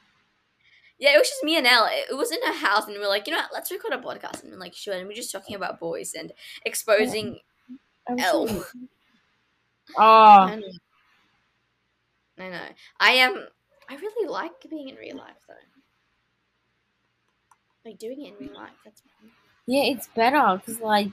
[0.98, 1.86] Yeah, it was just me and Elle.
[1.86, 3.92] It, it was in her house, and we were like, you know, what, let's record
[3.92, 6.32] a podcast, and we're like, sure, and we're just talking about boys and
[6.64, 7.38] exposing
[8.08, 8.12] ah.
[8.12, 8.46] I was Elle.
[8.46, 8.66] like,
[9.98, 10.68] I Oh, know.
[12.44, 12.62] I know.
[13.00, 13.46] I am.
[13.88, 15.54] I really like being in real life, though.
[17.84, 18.70] Like doing it in real life.
[18.84, 19.30] That's fun.
[19.66, 21.08] yeah, it's better because like.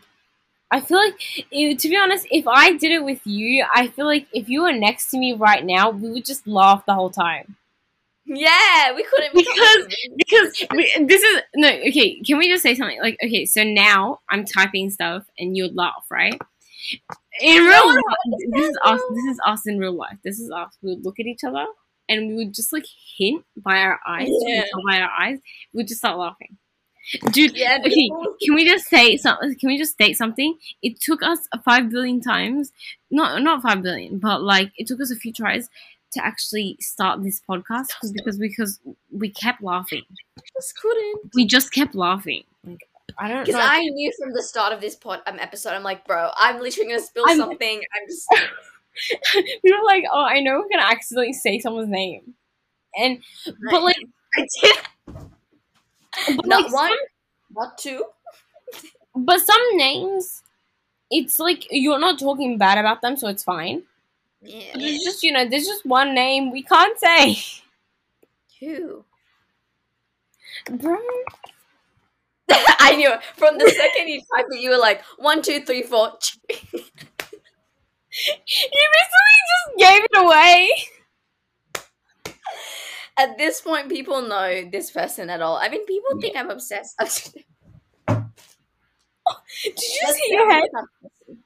[0.71, 1.19] I feel like,
[1.51, 4.73] to be honest, if I did it with you, I feel like if you were
[4.73, 7.55] next to me right now, we would just laugh the whole time.
[8.27, 12.99] Yeah, we couldn't couldn't because we, this is no okay can we just say something?
[12.99, 16.33] Like okay so now i'm typing stuff and you'd laugh right?
[17.41, 18.03] In real life
[18.51, 20.17] this is us this is us in real life.
[20.23, 20.75] This is us.
[20.81, 21.65] We would look at each other
[22.09, 22.85] and we would just like
[23.17, 24.63] hint by our eyes Yeah.
[24.87, 25.39] by our eyes.
[25.73, 26.57] We'd just start laughing.
[27.31, 28.09] Dude Yeah, okay
[28.41, 30.57] can we just say something can we just state something?
[30.81, 32.71] It took us five billion times
[33.11, 35.69] not not five billion but like it took us a few tries
[36.15, 38.79] to actually start this podcast because because
[39.11, 40.03] we kept laughing
[40.55, 41.31] just couldn't.
[41.33, 42.43] we just kept laughing.
[42.65, 42.81] Like
[43.17, 43.61] I don't Because.
[43.61, 46.89] I knew from the start of this pod um, episode, I'm like, bro, I'm literally
[46.89, 47.81] gonna spill I'm- something.
[47.95, 48.27] I'm just
[49.63, 52.33] we were like, oh, I know we're gonna accidentally say someone's name,
[52.97, 53.19] and
[53.71, 53.95] but like,
[54.35, 54.75] I did
[56.37, 56.97] but, not like one, some,
[57.51, 58.05] not two.
[59.15, 60.41] but some names,
[61.11, 63.83] it's like you're not talking bad about them, so it's fine.
[64.45, 64.71] Yeah.
[64.75, 67.37] There's just you know, there's just one name we can't say,
[68.59, 69.05] Who?
[70.71, 70.97] bro.
[72.49, 73.23] I knew it.
[73.37, 76.13] From the second you typed it, you were like one, two, three, four.
[78.17, 80.71] You basically just gave it away.
[83.17, 85.57] At this point, people know this person at all.
[85.57, 86.95] I mean, people think I'm obsessed.
[87.03, 87.43] Did
[89.65, 90.69] you just hit your head?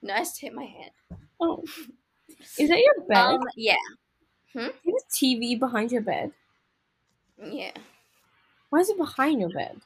[0.04, 0.92] No, I just hit my head.
[1.40, 1.64] Oh.
[2.58, 3.18] Is that your bed?
[3.18, 3.76] Um, yeah,
[4.56, 6.32] Is a TV behind your bed?
[7.42, 7.72] yeah.
[8.70, 9.82] Why is it behind your bed?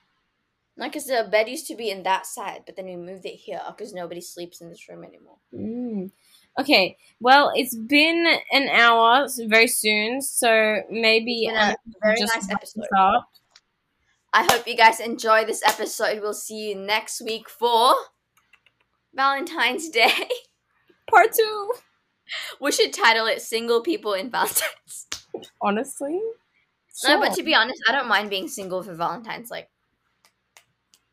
[0.75, 3.35] Not because the bed used to be in that side, but then we moved it
[3.35, 5.37] here because nobody sleeps in this room anymore.
[5.53, 6.11] Mm.
[6.59, 12.15] Okay, well, it's been an hour very soon, so maybe It's been a um, very
[12.17, 12.85] just nice episode.
[12.97, 13.29] up.
[14.33, 16.19] I hope you guys enjoy this episode.
[16.21, 17.93] We'll see you next week for
[19.13, 20.11] Valentine's Day.
[21.09, 21.73] Part two.
[22.61, 25.07] We should title it "Single People in Valentine's."
[25.61, 26.21] Honestly,
[27.03, 29.51] No, but to be honest, I don't mind being single for Valentine's.
[29.51, 29.69] Like,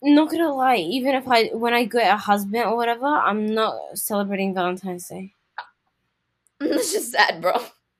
[0.02, 3.74] not gonna lie, even if I when I get a husband or whatever, I'm not
[3.94, 5.34] celebrating Valentine's Day.
[6.60, 7.52] That's just sad, bro.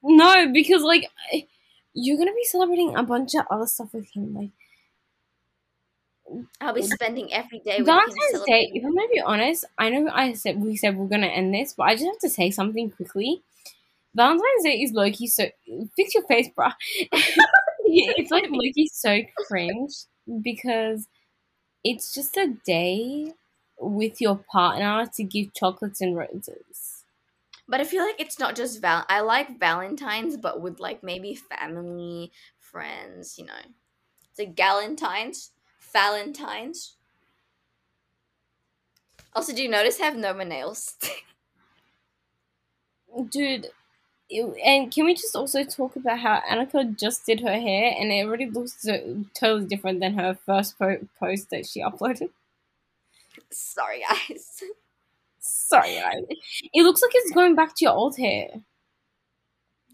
[0.02, 1.46] No, because like I-
[1.94, 4.50] you're gonna be celebrating a bunch of other stuff with him, like
[6.60, 7.84] I'll be spending every day with him.
[7.86, 8.70] Valentine's Day.
[8.72, 11.72] If I'm gonna be honest, I know I said we said we're gonna end this,
[11.72, 13.42] but I just have to say something quickly.
[14.14, 15.48] Valentine's Day is Loki, so
[15.96, 16.72] fix your face, bruh.
[17.12, 19.92] it's like Loki so cringe
[20.42, 21.06] because
[21.84, 23.32] it's just a day
[23.78, 27.04] with your partner to give chocolates and roses.
[27.68, 29.04] But I feel like it's not just val.
[29.08, 33.38] I like Valentine's, but with like maybe family, friends.
[33.38, 33.54] You know,
[34.28, 35.52] it's like Galentine's,
[35.92, 36.94] Valentine's.
[39.34, 40.96] Also, do you notice I have no more nails?
[43.30, 43.66] Dude,
[44.28, 48.12] it- and can we just also talk about how Anika just did her hair and
[48.12, 52.30] it already looks so, totally different than her first po- post that she uploaded?
[53.50, 54.62] Sorry, guys.
[55.40, 56.24] Sorry, guys.
[56.72, 58.48] It looks like it's going back to your old hair.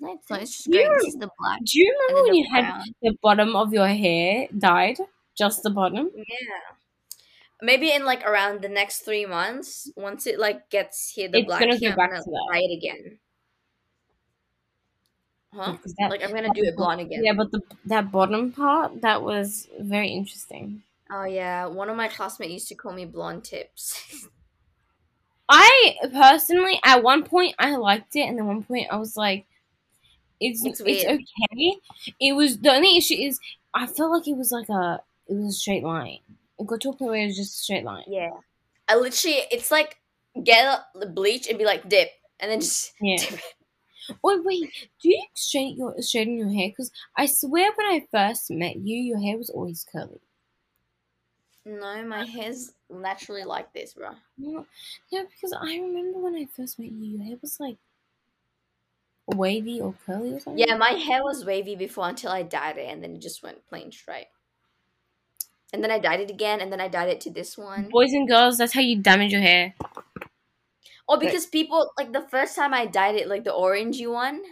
[0.00, 0.42] No, it's not.
[0.42, 1.02] It's just You- great.
[1.04, 1.60] This the black.
[1.64, 4.98] Do you remember when the you had the bottom of your hair dyed?
[5.36, 6.10] Just the bottom?
[6.14, 6.76] Yeah.
[7.62, 11.46] Maybe in like around the next three months, once it like gets here, the It's
[11.46, 13.18] black gonna here, go I'm back gonna to dye it again.
[15.52, 15.76] Huh?
[15.98, 17.24] That- Like I'm gonna do it blonde again.
[17.24, 20.82] Yeah, but the that bottom part that was very interesting.
[21.10, 24.28] Oh yeah, one of my classmates used to call me blonde tips.
[25.48, 29.46] I personally, at one point, I liked it, and then one point, I was like,
[30.40, 31.78] "It's It's it's, okay."
[32.20, 33.40] It was the only issue is
[33.74, 36.18] I felt like it was like a it was a straight line.
[36.58, 38.04] It got to a point where it was just a straight line.
[38.06, 38.30] yeah.
[38.88, 39.96] I literally, it's like
[40.44, 43.16] get the bleach and be like dip, and then just Yeah.
[43.18, 43.40] dip.
[44.22, 44.88] Wait, wait.
[45.02, 46.68] Do you straighten your straighten your hair?
[46.68, 50.20] Because I swear, when I first met you, your hair was always curly.
[51.64, 54.10] No, my hair's naturally like this, bro.
[54.38, 54.64] No,
[55.12, 57.78] no, because I remember when I first met you, your hair was like
[59.26, 60.64] wavy or curly or something.
[60.64, 63.66] Yeah, my hair was wavy before until I dyed it, and then it just went
[63.66, 64.28] plain straight.
[65.72, 67.88] And then I dyed it again, and then I dyed it to this one.
[67.90, 69.74] Boys and girls, that's how you damage your hair.
[71.08, 74.42] Oh, because people like the first time I dyed it like the orangey one,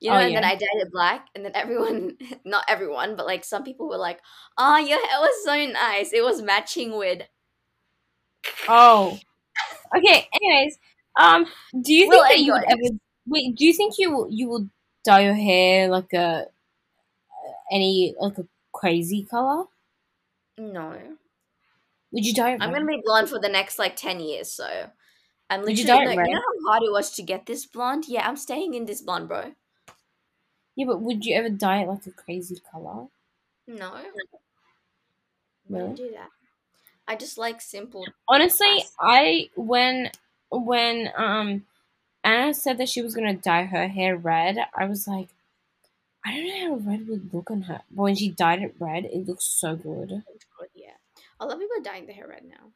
[0.00, 0.44] you know, Oh, and then.
[0.44, 4.20] I dyed it black, and then everyone, not everyone, but like some people were like,
[4.58, 6.12] "Oh, your hair was so nice.
[6.12, 7.22] It was matching with."
[8.68, 9.18] Oh.
[9.96, 10.28] Okay.
[10.34, 10.78] Anyways,
[11.16, 11.46] um,
[11.82, 12.96] do you think We'll that you would ever
[13.26, 13.56] wait?
[13.56, 14.68] Do you think you will you will
[15.04, 16.46] dye your hair like a
[17.72, 19.64] any like a crazy color?
[20.58, 21.18] No,
[22.12, 22.58] Would you dye?
[22.58, 24.90] I'm gonna be blonde for the next like ten years, so
[25.50, 25.84] I'm Would you literally.
[25.84, 28.06] dye it like, you know how hard it was to get this blonde?
[28.08, 29.54] Yeah, I'm staying in this blonde, bro.
[30.76, 33.08] Yeah, but would you ever dye it like a crazy color?
[33.68, 34.02] No,
[35.68, 35.88] Really?
[35.88, 36.30] don't do that.
[37.08, 38.14] I just like simple.
[38.28, 38.84] Honestly.
[38.98, 40.10] I when
[40.50, 41.66] when um
[42.24, 45.28] Anna said that she was gonna dye her hair red, I was like,
[46.26, 47.82] I don't know how red would look on her.
[47.90, 50.08] But when she dyed it red, it looks so good.
[50.58, 50.90] good, Yeah,
[51.38, 52.72] a lot of people are dyeing their hair red now.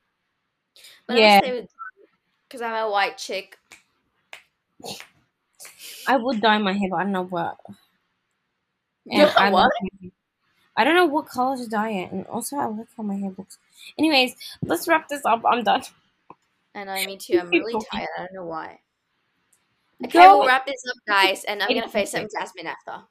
[1.08, 1.40] But Yeah.
[1.42, 1.70] I stay with
[2.48, 3.58] because I'm a white chick.
[6.06, 7.58] I would dye my hair, but I don't know what.
[9.04, 9.62] Know I what?
[9.64, 10.10] like my hair.
[10.76, 13.32] I don't know what color to dye it, and also I like how my hair
[13.36, 13.58] looks.
[13.98, 15.42] Anyways, let's wrap this up.
[15.44, 15.82] I'm done.
[16.74, 17.38] And I me too.
[17.40, 18.08] I'm really tired.
[18.16, 18.78] I don't know why.
[20.04, 20.38] Okay, Go.
[20.38, 23.02] we'll wrap this up, guys, and I'm gonna FaceTime Jasmin after.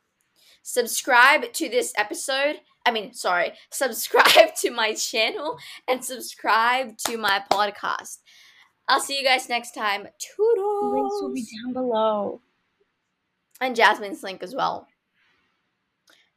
[0.61, 2.61] Subscribe to this episode.
[2.85, 5.57] I mean, sorry, subscribe to my channel
[5.87, 8.17] and subscribe to my podcast.
[8.87, 10.07] I'll see you guys next time.
[10.19, 10.93] Toodles.
[10.93, 12.41] Links will be down below.
[13.61, 14.87] and Jasmin's link as well.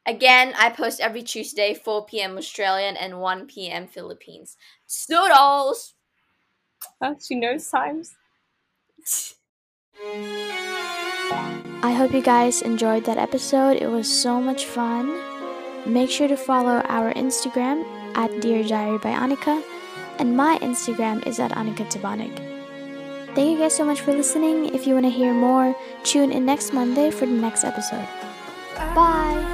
[0.04, 2.36] Again, I post every Tuesday, 4 p.m.
[2.36, 3.86] Australian and 1 p.m.
[3.86, 4.56] Philippines.
[4.88, 5.94] Toodles.
[7.00, 8.16] Oh, she knows times.
[11.82, 13.76] I hope you guys enjoyed that episode.
[13.76, 15.18] It was so much fun.
[15.84, 19.62] Make sure to follow our Instagram at Dear Diary by Anika,
[20.18, 22.36] and my Instagram is at Anika Tabanik.
[23.34, 24.74] Thank you guys so much for listening.
[24.74, 25.74] If you want to hear more,
[26.04, 28.06] tune in next Monday for the next episode.
[28.94, 29.51] Bye.